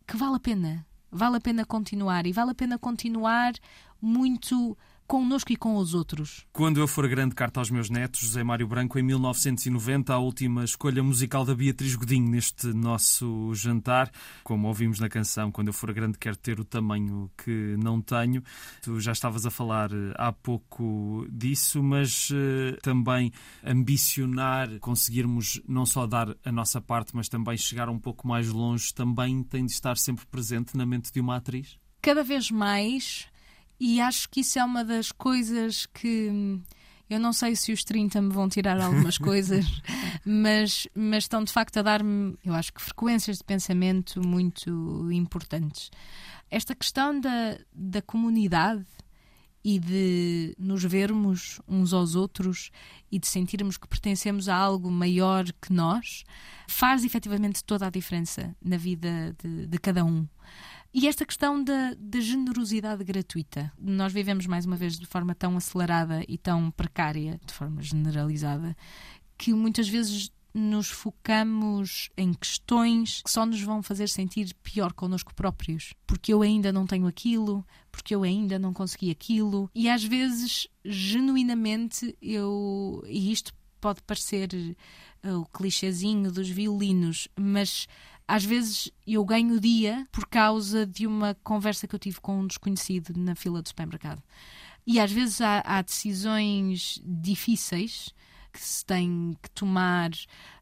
que 0.08 0.18
vale 0.18 0.38
a 0.38 0.40
pena, 0.40 0.84
vale 1.12 1.38
a 1.38 1.40
pena 1.40 1.64
continuar 1.64 2.26
e 2.26 2.34
vale 2.34 2.50
a 2.50 2.56
pena 2.56 2.80
continuar 2.80 3.54
muito 4.02 4.76
connosco 5.14 5.54
e 5.54 5.56
com 5.56 5.76
os 5.76 5.94
outros. 5.94 6.44
Quando 6.52 6.80
eu 6.80 6.88
for 6.88 7.08
grande, 7.08 7.36
carta 7.36 7.60
aos 7.60 7.70
meus 7.70 7.88
netos, 7.88 8.22
José 8.22 8.44
Mário 8.44 8.68
Branco, 8.68 8.98
em 8.98 9.04
1990, 9.04 10.12
a 10.12 10.18
última 10.18 10.64
escolha 10.64 11.04
musical 11.04 11.46
da 11.46 11.54
Beatriz 11.54 11.96
Godinho 11.96 12.28
neste 12.28 12.74
nosso 12.74 13.54
jantar. 13.54 14.12
Como 14.44 14.68
ouvimos 14.68 15.00
na 15.00 15.08
canção, 15.08 15.52
quando 15.52 15.68
eu 15.68 15.74
for 15.74 15.94
grande, 15.94 16.18
quero 16.18 16.36
ter 16.36 16.60
o 16.60 16.66
tamanho 16.66 17.30
que 17.38 17.76
não 17.78 18.02
tenho. 18.02 18.42
Tu 18.82 19.00
já 19.00 19.12
estavas 19.12 19.46
a 19.46 19.52
falar 19.52 19.92
há 20.16 20.34
pouco 20.34 21.28
disso, 21.30 21.84
mas 21.84 22.32
uh, 22.32 22.82
também 22.82 23.32
ambicionar, 23.64 24.80
conseguirmos 24.80 25.62
não 25.68 25.86
só 25.86 26.08
dar 26.08 26.36
a 26.44 26.52
nossa 26.52 26.82
parte, 26.82 27.16
mas 27.16 27.30
também 27.30 27.56
chegar 27.56 27.88
um 27.88 28.00
pouco 28.00 28.28
mais 28.28 28.50
longe, 28.50 28.92
também 28.92 29.44
tem 29.44 29.64
de 29.64 29.74
estar 29.74 29.96
sempre 29.96 30.26
presente 30.26 30.76
na 30.76 30.88
mente 30.88 31.14
de 31.14 31.20
uma 31.20 31.36
atriz? 31.36 31.78
Cada 32.02 32.24
vez 32.24 32.50
mais 32.50 33.32
e 33.86 34.00
acho 34.00 34.30
que 34.30 34.40
isso 34.40 34.58
é 34.58 34.64
uma 34.64 34.82
das 34.82 35.12
coisas 35.12 35.86
que 35.88 36.58
eu 37.10 37.20
não 37.20 37.34
sei 37.34 37.54
se 37.54 37.74
os 37.74 37.84
30 37.84 38.22
me 38.22 38.32
vão 38.32 38.48
tirar 38.48 38.80
algumas 38.80 39.18
coisas, 39.20 39.66
mas, 40.26 40.88
mas 40.96 41.26
estão 41.26 41.44
de 41.44 41.52
facto 41.52 41.76
a 41.76 41.82
dar-me, 41.82 42.38
eu 42.46 42.54
acho 42.54 42.74
que 42.74 42.82
frequências 42.82 43.40
de 43.40 43.44
pensamento 43.44 44.26
muito 44.26 45.12
importantes. 45.12 45.92
Esta 46.50 46.74
questão 46.74 47.20
da, 47.20 47.58
da 47.74 48.02
comunidade 48.02 48.86
e 49.66 49.78
de 49.78 50.56
nos 50.58 50.82
vermos 50.86 51.60
uns 51.68 51.92
aos 51.92 52.16
outros 52.16 52.72
e 53.12 53.20
de 53.20 53.28
sentirmos 53.28 53.76
que 53.76 53.88
pertencemos 53.88 54.48
a 54.48 54.56
algo 54.56 54.90
maior 54.90 55.44
que 55.62 55.74
nós 55.74 56.24
faz 56.70 57.04
efetivamente 57.04 57.62
toda 57.62 57.88
a 57.88 57.90
diferença 57.90 58.56
na 58.64 58.78
vida 58.78 59.36
de, 59.44 59.68
de 59.68 59.78
cada 59.78 60.06
um. 60.06 60.26
E 60.94 61.08
esta 61.08 61.26
questão 61.26 61.64
da, 61.64 61.96
da, 61.98 62.20
generosidade 62.20 63.04
gratuita. 63.04 63.72
Nós 63.80 64.14
vivemos, 64.14 64.46
mais 64.46 64.66
uma 64.66 64.76
vez, 64.76 65.00
de 65.00 65.08
forma 65.08 65.34
tão 65.34 65.58
acelerada 65.58 66.24
e 66.28 66.38
tão 66.38 66.70
precária, 66.70 67.40
de 67.44 67.52
forma 67.52 67.82
generalizada, 67.82 68.78
que 69.36 69.54
muitas 69.54 69.90
vezes 69.90 70.32
nos 70.54 70.90
focamos 70.90 72.12
em 72.16 72.32
questões 72.32 73.24
que 73.24 73.32
só 73.32 73.44
nos 73.44 73.60
vão 73.62 73.82
fazer 73.82 74.08
sentir 74.08 74.54
pior 74.62 74.94
connosco 74.94 75.34
próprios. 75.34 75.96
Porque 76.06 76.32
eu 76.32 76.44
ainda 76.44 76.72
não 76.72 76.86
tenho 76.86 77.08
aquilo, 77.08 77.66
porque 77.92 78.14
eu 78.14 78.22
ainda 78.22 78.60
não 78.60 78.72
consegui 78.72 79.10
aquilo. 79.10 79.72
E 79.74 79.90
às 79.90 80.04
vezes, 80.04 80.68
genuinamente, 80.86 82.16
eu. 82.22 83.04
E 83.08 83.32
isto 83.32 83.52
pode 83.82 84.02
parecer 84.04 84.50
uh, 85.26 85.40
o 85.40 85.46
clichêzinho 85.48 86.32
dos 86.32 86.48
violinos, 86.48 87.28
mas 87.36 87.88
às 88.28 88.44
vezes 88.44 88.92
eu 89.06 89.24
ganho 89.26 89.56
o 89.56 89.60
dia 89.60 90.08
por 90.12 90.28
causa 90.28 90.86
de 90.86 91.06
uma 91.06 91.36
conversa 91.44 91.88
que 91.88 91.96
eu 91.96 92.00
tive 92.00 92.20
com 92.22 92.40
um 92.40 92.48
desconhecido 92.48 93.14
na 93.18 93.36
fila 93.36 93.62
do 93.62 93.68
supermercado. 93.68 94.22
E 94.86 95.00
às 95.00 95.12
vezes 95.12 95.42
há, 95.42 95.62
há 95.66 95.82
decisões 95.82 97.02
difíceis 97.04 98.14
que 98.52 98.62
se 98.62 98.86
tem 98.86 99.36
que 99.42 99.50
tomar 99.50 100.12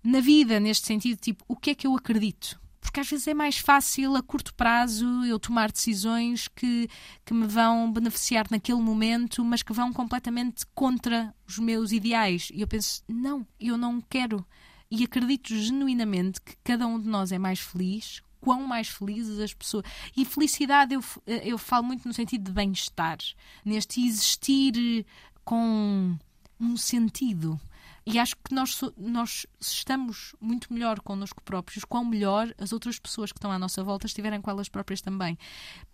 na 0.04 0.20
vida, 0.22 0.60
neste 0.60 0.88
sentido, 0.88 1.20
tipo, 1.20 1.44
o 1.48 1.56
que 1.56 1.72
é 1.72 1.76
que 1.76 1.86
eu 1.86 1.96
acredito? 1.96 2.60
Porque 2.80 3.00
às 3.00 3.10
vezes 3.10 3.28
é 3.28 3.34
mais 3.34 3.58
fácil 3.58 4.16
a 4.16 4.24
curto 4.24 4.54
prazo 4.56 5.06
eu 5.26 5.40
tomar 5.40 5.72
decisões 5.72 6.48
que, 6.48 6.90
que 7.24 7.34
me 7.34 7.46
vão 7.46 7.92
beneficiar 7.92 8.48
naquele 8.50 8.82
momento, 8.82 9.46
mas 9.46 9.62
que 9.62 9.72
vão 9.72 9.94
completamente 9.94 10.66
contra 10.74 11.34
os 11.48 11.60
meus 11.60 11.92
ideais. 11.92 12.50
E 12.54 12.62
eu 12.62 12.68
penso, 12.68 13.04
não, 13.08 13.46
eu 13.60 13.78
não 13.78 14.02
quero 14.02 14.46
e 14.92 15.04
acredito 15.04 15.56
genuinamente 15.56 16.42
que 16.42 16.56
cada 16.64 16.86
um 16.86 17.00
de 17.00 17.08
nós 17.08 17.32
é 17.32 17.40
mais 17.40 17.60
feliz 17.60 18.22
quão 18.42 18.66
mais 18.68 18.88
felizes 18.90 19.40
as 19.40 19.54
pessoas. 19.54 19.86
E 20.18 20.26
felicidade 20.26 20.94
eu, 20.96 21.02
eu 21.28 21.58
falo 21.58 21.86
muito 21.86 22.08
no 22.08 22.14
sentido 22.14 22.46
de 22.46 22.52
bem-estar, 22.52 23.18
neste 23.64 24.02
existir 24.06 25.06
com 25.46 26.18
um 26.60 26.76
sentido. 26.76 27.60
E 28.04 28.18
acho 28.18 28.36
que 28.38 28.52
nós, 28.54 28.80
nós 28.98 29.46
estamos 29.60 30.36
muito 30.42 30.74
melhor 30.74 31.00
connosco 31.02 31.40
próprios, 31.44 31.86
quão 31.86 32.04
melhor 32.04 32.52
as 32.58 32.74
outras 32.74 32.98
pessoas 32.98 33.32
que 33.32 33.38
estão 33.38 33.52
à 33.52 33.60
nossa 33.60 33.84
volta 33.84 34.08
estiverem 34.08 34.42
com 34.42 34.50
elas 34.50 34.68
próprias 34.68 35.02
também. 35.02 35.38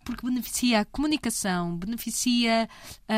Porque 0.05 0.25
beneficia 0.25 0.79
a 0.79 0.85
comunicação, 0.85 1.75
beneficia 1.75 2.69
a, 3.09 3.13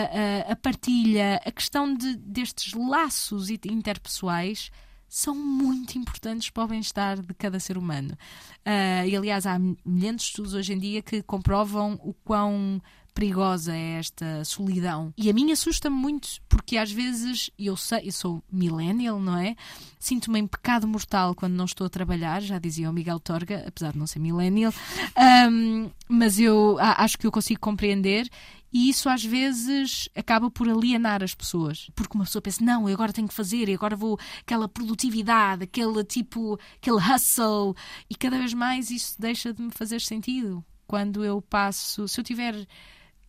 a- 0.49 0.51
a 0.53 0.55
partilha, 0.55 1.39
a 1.45 1.51
questão 1.51 1.93
de, 1.93 2.15
destes 2.17 2.73
laços 2.73 3.51
interpessoais 3.51 4.71
são 5.09 5.35
muito 5.35 5.97
importantes 5.97 6.49
para 6.49 6.63
o 6.63 6.67
bem-estar 6.67 7.21
de 7.21 7.33
cada 7.33 7.59
ser 7.59 7.77
humano. 7.77 8.17
Ah, 8.65 9.05
e 9.05 9.15
aliás, 9.15 9.45
há 9.45 9.57
milhares 9.85 10.21
de 10.21 10.27
estudos 10.27 10.53
hoje 10.53 10.73
em 10.73 10.79
dia 10.79 11.01
que 11.01 11.21
comprovam 11.23 11.99
o 12.03 12.13
quão 12.13 12.81
perigosa 13.13 13.75
é 13.75 13.99
esta 13.99 14.45
solidão. 14.45 15.13
E 15.17 15.29
a 15.29 15.33
mim 15.33 15.51
assusta-me 15.51 15.95
muito, 15.95 16.29
porque 16.47 16.77
às 16.77 16.89
vezes 16.89 17.49
eu 17.59 17.75
sei, 17.75 18.07
eu 18.07 18.11
sou 18.13 18.41
millennial, 18.49 19.19
não 19.19 19.37
é? 19.37 19.57
Sinto-me 19.99 20.39
em 20.39 20.47
pecado 20.47 20.87
mortal 20.87 21.35
quando 21.35 21.53
não 21.53 21.65
estou 21.65 21.85
a 21.85 21.89
trabalhar, 21.89 22.41
já 22.41 22.57
dizia 22.59 22.89
o 22.89 22.93
Miguel 22.93 23.19
Torga, 23.19 23.65
apesar 23.67 23.91
de 23.91 23.99
não 23.99 24.07
ser 24.07 24.19
millennial, 24.19 24.73
Ahm, 25.17 25.89
mas 26.07 26.39
eu 26.39 26.77
acho 26.79 27.17
que 27.17 27.27
eu 27.27 27.31
consigo 27.31 27.59
compreender. 27.59 28.29
E 28.71 28.89
isso 28.89 29.09
às 29.09 29.23
vezes 29.23 30.07
acaba 30.15 30.51
por 30.51 30.69
alienar 30.69 31.23
as 31.23 31.33
pessoas. 31.33 31.89
Porque 31.95 32.15
uma 32.15 32.25
pessoa 32.25 32.41
pensa, 32.41 32.63
não, 32.63 32.87
eu 32.87 32.93
agora 32.93 33.11
tenho 33.11 33.27
que 33.27 33.33
fazer, 33.33 33.67
e 33.67 33.73
agora 33.73 33.95
vou. 33.95 34.19
aquela 34.41 34.67
produtividade, 34.67 35.63
aquele 35.63 36.03
tipo. 36.03 36.59
aquele 36.75 36.97
hustle. 36.97 37.75
E 38.09 38.15
cada 38.15 38.37
vez 38.37 38.53
mais 38.53 38.91
isso 38.91 39.15
deixa 39.19 39.53
de 39.53 39.61
me 39.61 39.71
fazer 39.71 40.01
sentido. 40.01 40.63
Quando 40.87 41.23
eu 41.23 41.41
passo. 41.41 42.07
se 42.07 42.19
eu 42.19 42.23
tiver. 42.23 42.67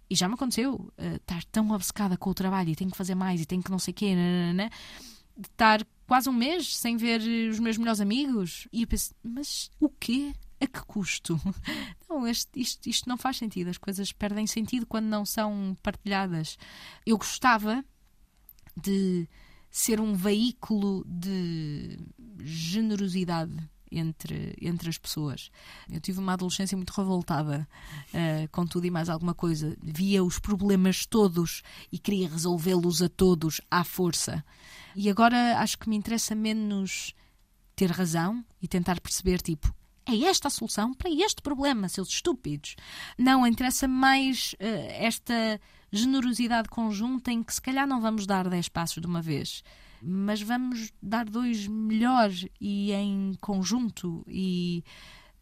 E 0.08 0.14
já 0.14 0.26
me 0.26 0.34
aconteceu 0.34 0.92
eh, 0.98 1.16
estar 1.16 1.44
tão 1.44 1.70
obcecada 1.70 2.16
com 2.16 2.30
o 2.30 2.34
trabalho 2.34 2.70
e 2.70 2.76
tenho 2.76 2.90
que 2.90 2.96
fazer 2.96 3.14
mais 3.14 3.40
e 3.40 3.46
tenho 3.46 3.62
que 3.62 3.70
não 3.70 3.78
sei 3.78 3.92
o 3.92 3.94
quê, 3.94 4.12
nananana, 4.12 4.68
de 5.38 5.46
estar 5.46 5.86
quase 6.04 6.28
um 6.28 6.32
mês 6.32 6.76
sem 6.76 6.96
ver 6.96 7.20
os 7.48 7.60
meus 7.60 7.78
melhores 7.78 8.00
amigos. 8.00 8.66
E 8.72 8.82
eu 8.82 8.88
penso, 8.88 9.14
mas 9.22 9.70
o 9.78 9.88
quê? 9.88 10.32
A 10.60 10.66
que 10.66 10.80
custo? 10.86 11.40
Não, 12.08 12.26
este- 12.26 12.60
isto, 12.60 12.86
isto 12.88 13.08
não 13.08 13.16
faz 13.16 13.36
sentido. 13.38 13.68
As 13.68 13.78
coisas 13.78 14.12
perdem 14.12 14.46
sentido 14.46 14.84
quando 14.84 15.06
não 15.06 15.24
são 15.24 15.76
partilhadas. 15.82 16.58
Eu 17.06 17.16
gostava 17.16 17.84
de 18.76 19.28
ser 19.70 20.00
um 20.00 20.12
veículo 20.14 21.04
de 21.06 21.98
generosidade 22.40 23.56
entre, 23.92 24.56
entre 24.60 24.88
as 24.90 24.98
pessoas. 24.98 25.50
Eu 25.88 26.00
tive 26.00 26.18
uma 26.18 26.32
adolescência 26.34 26.76
muito 26.76 26.90
revoltada 26.90 27.66
eh, 28.12 28.48
com 28.52 28.66
tudo 28.66 28.86
e 28.86 28.90
mais 28.90 29.08
alguma 29.08 29.34
coisa. 29.34 29.76
Via 29.82 30.22
os 30.22 30.38
problemas 30.38 31.06
todos 31.06 31.62
e 31.92 31.98
queria 31.98 32.28
resolvê-los 32.28 33.02
a 33.02 33.08
todos 33.08 33.60
à 33.70 33.82
força. 33.84 34.44
E 34.94 35.08
agora 35.08 35.58
acho 35.60 35.78
que 35.78 35.88
me 35.88 35.96
interessa 35.96 36.34
menos 36.34 37.14
ter 37.76 37.90
razão 37.90 38.44
e 38.60 38.68
tentar 38.68 39.00
perceber, 39.00 39.40
tipo, 39.40 39.72
é 40.06 40.24
esta 40.24 40.48
a 40.48 40.50
solução 40.50 40.92
para 40.94 41.10
este 41.10 41.42
problema, 41.42 41.88
seus 41.88 42.08
estúpidos. 42.08 42.76
Não, 43.18 43.46
interessa-me 43.46 43.94
mais 43.94 44.54
eh, 44.58 45.04
esta 45.04 45.60
generosidade 45.92 46.68
conjunta 46.68 47.32
em 47.32 47.42
que 47.42 47.54
se 47.54 47.60
calhar 47.60 47.86
não 47.86 48.00
vamos 48.00 48.26
dar 48.26 48.48
10 48.48 48.68
passos 48.68 49.00
de 49.00 49.06
uma 49.06 49.20
vez, 49.20 49.62
mas 50.02 50.40
vamos 50.40 50.92
dar 51.02 51.24
dois 51.24 51.66
melhores 51.66 52.46
e 52.60 52.92
em 52.92 53.34
conjunto 53.40 54.24
e 54.26 54.84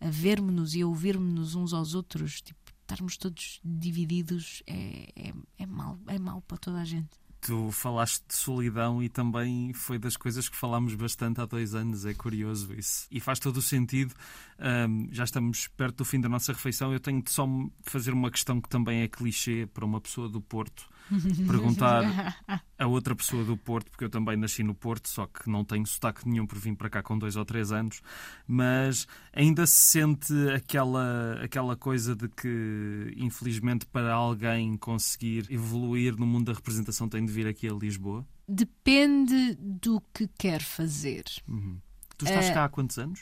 a 0.01 0.09
vermos-nos 0.09 0.75
e 0.75 0.83
a 0.83 0.87
ouvirmos-nos 0.87 1.55
uns 1.55 1.73
aos 1.73 1.95
outros, 1.95 2.41
tipo, 2.41 2.59
estarmos 2.81 3.17
todos 3.17 3.61
divididos 3.65 4.63
é, 4.67 5.09
é, 5.15 5.35
é 5.59 5.67
mau, 5.67 5.99
é 6.07 6.19
mau 6.19 6.41
para 6.43 6.57
toda 6.59 6.81
a 6.81 6.85
gente. 6.85 7.11
Tu 7.41 7.71
falaste 7.71 8.25
de 8.27 8.35
solidão 8.35 9.03
e 9.03 9.09
também 9.09 9.73
foi 9.73 9.99
das 9.99 10.17
coisas 10.17 10.49
que 10.49 10.57
falámos 10.57 10.95
bastante 10.95 11.41
há 11.41 11.47
dois 11.47 11.75
anos. 11.75 12.05
É 12.05 12.13
curioso 12.13 12.75
isso. 12.75 13.07
E 13.11 13.21
faz 13.21 13.39
todo 13.39 13.59
o 13.59 13.63
sentido. 13.63 14.15
Ahm, 14.59 15.09
já 15.13 15.25
estamos 15.25 15.69
perto 15.69 15.99
do 15.99 16.05
fim 16.05 16.21
da 16.21 16.29
nossa 16.29 16.53
refeição. 16.53 16.93
Eu 16.93 17.01
tenho 17.01 17.23
de 17.23 17.31
só 17.31 17.47
fazer 17.83 18.13
uma 18.13 18.31
questão 18.31 18.61
que 18.61 18.69
também 18.69 19.03
é 19.03 19.09
clichê 19.09 19.67
para 19.73 19.85
uma 19.85 20.01
pessoa 20.01 20.29
do 20.29 20.41
Porto. 20.41 20.89
Perguntar 21.47 22.37
a 22.79 22.87
outra 22.87 23.15
pessoa 23.15 23.45
do 23.45 23.57
Porto, 23.57 23.91
porque 23.91 24.05
eu 24.05 24.11
também 24.11 24.37
nasci 24.37 24.63
no 24.63 24.75
Porto, 24.75 25.09
só 25.09 25.27
que 25.27 25.49
não 25.49 25.65
tenho 25.65 25.87
sotaque 25.87 26.29
nenhum 26.29 26.47
por 26.47 26.59
vir 26.59 26.75
para 26.77 26.91
cá 26.91 27.03
com 27.03 27.19
dois 27.19 27.37
ou 27.37 27.45
três 27.45 27.73
anos, 27.73 28.01
mas 28.47 29.07
ainda 29.33 29.67
se 29.67 29.75
sente 29.75 30.33
aquela, 30.55 31.41
aquela 31.43 31.77
coisa 31.77 32.15
de 32.15 32.29
que, 32.29 33.13
infelizmente, 33.17 33.87
para 33.87 34.13
alguém 34.13 34.77
conseguir 34.77 35.47
evoluir 35.51 36.17
no 36.17 36.27
mundo 36.27 36.47
da 36.47 36.53
representação 36.53 37.09
tem 37.09 37.25
de 37.25 37.33
vir 37.33 37.47
aqui 37.47 37.69
a 37.69 37.73
Lisboa? 37.73 38.27
Depende 38.47 39.55
do 39.57 40.01
que 40.15 40.29
quer 40.39 40.63
fazer. 40.63 41.25
Uhum. 41.47 41.79
Tu 42.17 42.25
estás 42.25 42.47
Eh, 42.47 42.53
cá 42.55 42.65
há 42.65 42.69
quantos 42.69 42.99
anos? 42.99 43.21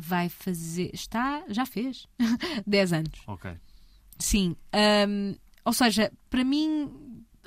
Vai 0.00 0.28
fazer. 0.28 0.90
Está. 0.94 1.42
Já 1.48 1.66
fez. 1.66 2.06
10 2.66 2.92
anos. 2.92 3.20
Ok. 3.26 3.50
Sim. 4.18 4.54
hum, 5.08 5.34
ou 5.64 5.72
seja, 5.72 6.12
para 6.30 6.44
mim, 6.44 6.88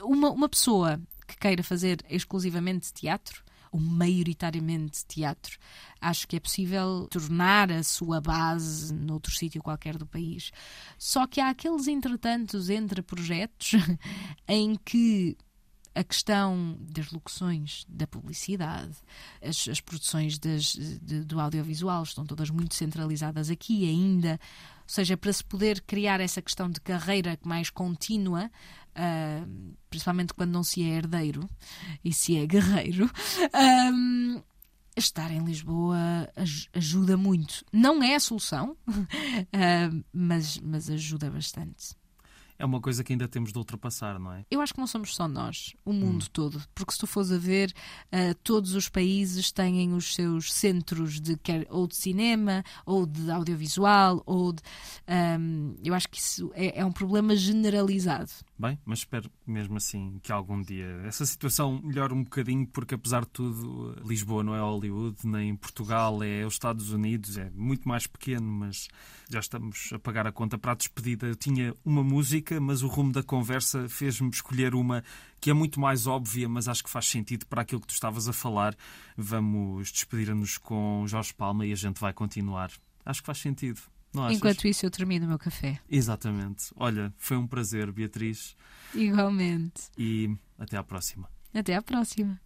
uma, 0.03 0.29
uma 0.31 0.49
pessoa 0.49 0.99
que 1.27 1.37
queira 1.37 1.63
fazer 1.63 1.99
exclusivamente 2.09 2.91
teatro, 2.93 3.43
ou 3.71 3.79
maioritariamente 3.79 5.03
teatro, 5.07 5.57
acho 5.99 6.27
que 6.27 6.35
é 6.35 6.39
possível 6.39 7.07
tornar 7.09 7.71
a 7.71 7.81
sua 7.81 8.21
base 8.21 8.93
noutro 8.93 9.33
sítio 9.33 9.63
qualquer 9.63 9.97
do 9.97 10.05
país. 10.05 10.51
Só 10.97 11.25
que 11.25 11.41
há 11.41 11.49
aqueles 11.49 11.87
entretantos 11.87 12.69
entre 12.69 13.01
projetos 13.01 13.71
em 14.47 14.75
que 14.75 15.35
a 15.95 16.03
questão 16.03 16.75
das 16.79 17.11
locuções, 17.11 17.83
da 17.87 18.05
publicidade, 18.07 18.95
as, 19.41 19.67
as 19.67 19.79
produções 19.79 20.37
das- 20.39 20.73
de- 20.73 21.23
do 21.23 21.39
audiovisual 21.39 22.01
estão 22.03 22.25
todas 22.25 22.49
muito 22.49 22.73
centralizadas 22.75 23.49
aqui 23.49 23.87
ainda. 23.89 24.39
Ou 24.83 24.89
seja, 24.89 25.15
para 25.15 25.31
se 25.31 25.43
poder 25.43 25.81
criar 25.81 26.19
essa 26.19 26.41
questão 26.41 26.69
de 26.69 26.81
carreira 26.81 27.37
mais 27.43 27.69
contínua, 27.69 28.51
ah, 28.95 29.45
principalmente 30.03 30.33
quando 30.33 30.51
não 30.51 30.63
se 30.63 30.83
é 30.83 30.97
herdeiro 30.97 31.49
e 32.03 32.11
se 32.13 32.35
é 32.37 32.45
guerreiro, 32.45 33.09
ah, 33.53 34.41
estar 34.97 35.31
em 35.31 35.43
Lisboa 35.43 36.29
aj- 36.35 36.67
ajuda 36.73 37.15
muito. 37.15 37.63
Não 37.71 38.03
é 38.03 38.15
a 38.15 38.19
solução, 38.19 38.75
ah, 39.53 40.03
mas, 40.11 40.59
mas 40.59 40.89
ajuda 40.89 41.29
bastante. 41.31 41.95
É 42.59 42.65
uma 42.65 42.79
coisa 42.79 43.03
que 43.03 43.11
ainda 43.11 43.27
temos 43.27 43.51
de 43.51 43.57
ultrapassar, 43.57 44.19
não 44.19 44.31
é? 44.31 44.45
Eu 44.49 44.61
acho 44.61 44.73
que 44.75 44.79
não 44.79 44.85
somos 44.87 45.15
só 45.15 45.27
nós, 45.27 45.73
o 45.83 45.91
mundo 45.91 46.29
todo. 46.29 46.61
Porque 46.73 46.93
se 46.93 46.99
tu 46.99 47.07
fores 47.07 47.31
a 47.31 47.37
ver, 47.37 47.73
ah, 48.11 48.33
todos 48.43 48.75
os 48.75 48.87
países 48.87 49.51
têm 49.51 49.91
os 49.93 50.13
seus 50.13 50.53
centros 50.53 51.19
de 51.19 51.35
quer, 51.37 51.65
ou 51.69 51.87
de 51.87 51.95
cinema, 51.95 52.63
ou 52.85 53.05
de 53.07 53.29
audiovisual, 53.31 54.21
ou 54.25 54.53
de. 54.53 54.61
ahm, 55.07 55.73
eu 55.83 55.93
acho 55.95 56.07
que 56.07 56.19
isso 56.19 56.51
é, 56.53 56.79
é 56.79 56.85
um 56.85 56.91
problema 56.91 57.35
generalizado. 57.35 58.31
Bem, 58.63 58.79
mas 58.85 58.99
espero 58.99 59.29
mesmo 59.45 59.75
assim 59.75 60.21
que 60.23 60.31
algum 60.31 60.61
dia 60.61 60.85
essa 61.03 61.25
situação 61.25 61.81
melhore 61.83 62.13
um 62.13 62.23
bocadinho, 62.23 62.65
porque 62.65 62.95
apesar 62.95 63.25
de 63.25 63.27
tudo, 63.27 63.93
Lisboa 64.07 64.41
não 64.41 64.55
é 64.55 64.61
Hollywood, 64.61 65.17
nem 65.27 65.53
Portugal 65.53 66.23
é 66.23 66.45
os 66.45 66.53
Estados 66.53 66.89
Unidos, 66.93 67.37
é 67.37 67.49
muito 67.49 67.85
mais 67.85 68.07
pequeno, 68.07 68.47
mas 68.47 68.87
já 69.29 69.41
estamos 69.41 69.89
a 69.91 69.99
pagar 69.99 70.25
a 70.25 70.31
conta 70.31 70.57
para 70.57 70.71
a 70.71 70.75
despedida. 70.75 71.27
Eu 71.27 71.35
tinha 71.35 71.75
uma 71.83 72.05
música, 72.05 72.57
mas 72.61 72.83
o 72.83 72.87
rumo 72.87 73.11
da 73.11 73.21
conversa 73.21 73.89
fez-me 73.89 74.29
escolher 74.29 74.73
uma 74.75 75.03
que 75.41 75.49
é 75.49 75.53
muito 75.53 75.77
mais 75.77 76.07
óbvia, 76.07 76.47
mas 76.47 76.69
acho 76.69 76.85
que 76.85 76.89
faz 76.89 77.07
sentido 77.07 77.45
para 77.47 77.63
aquilo 77.63 77.81
que 77.81 77.87
tu 77.87 77.93
estavas 77.93 78.29
a 78.29 78.33
falar. 78.33 78.77
Vamos 79.17 79.91
despedir-nos 79.91 80.57
com 80.57 81.03
Jorge 81.05 81.33
Palma 81.33 81.65
e 81.65 81.73
a 81.73 81.75
gente 81.75 81.99
vai 81.99 82.13
continuar. 82.13 82.71
Acho 83.05 83.19
que 83.19 83.25
faz 83.25 83.39
sentido. 83.39 83.81
Não 84.13 84.25
achas? 84.25 84.37
Enquanto 84.37 84.67
isso, 84.67 84.85
eu 84.85 84.91
termino 84.91 85.25
o 85.25 85.29
meu 85.29 85.39
café. 85.39 85.79
Exatamente. 85.89 86.65
Olha, 86.75 87.13
foi 87.17 87.37
um 87.37 87.47
prazer, 87.47 87.91
Beatriz, 87.91 88.55
Igualmente. 88.93 89.83
e 89.97 90.35
até 90.57 90.77
à 90.77 90.83
próxima. 90.83 91.27
Até 91.53 91.75
à 91.75 91.81
próxima. 91.81 92.39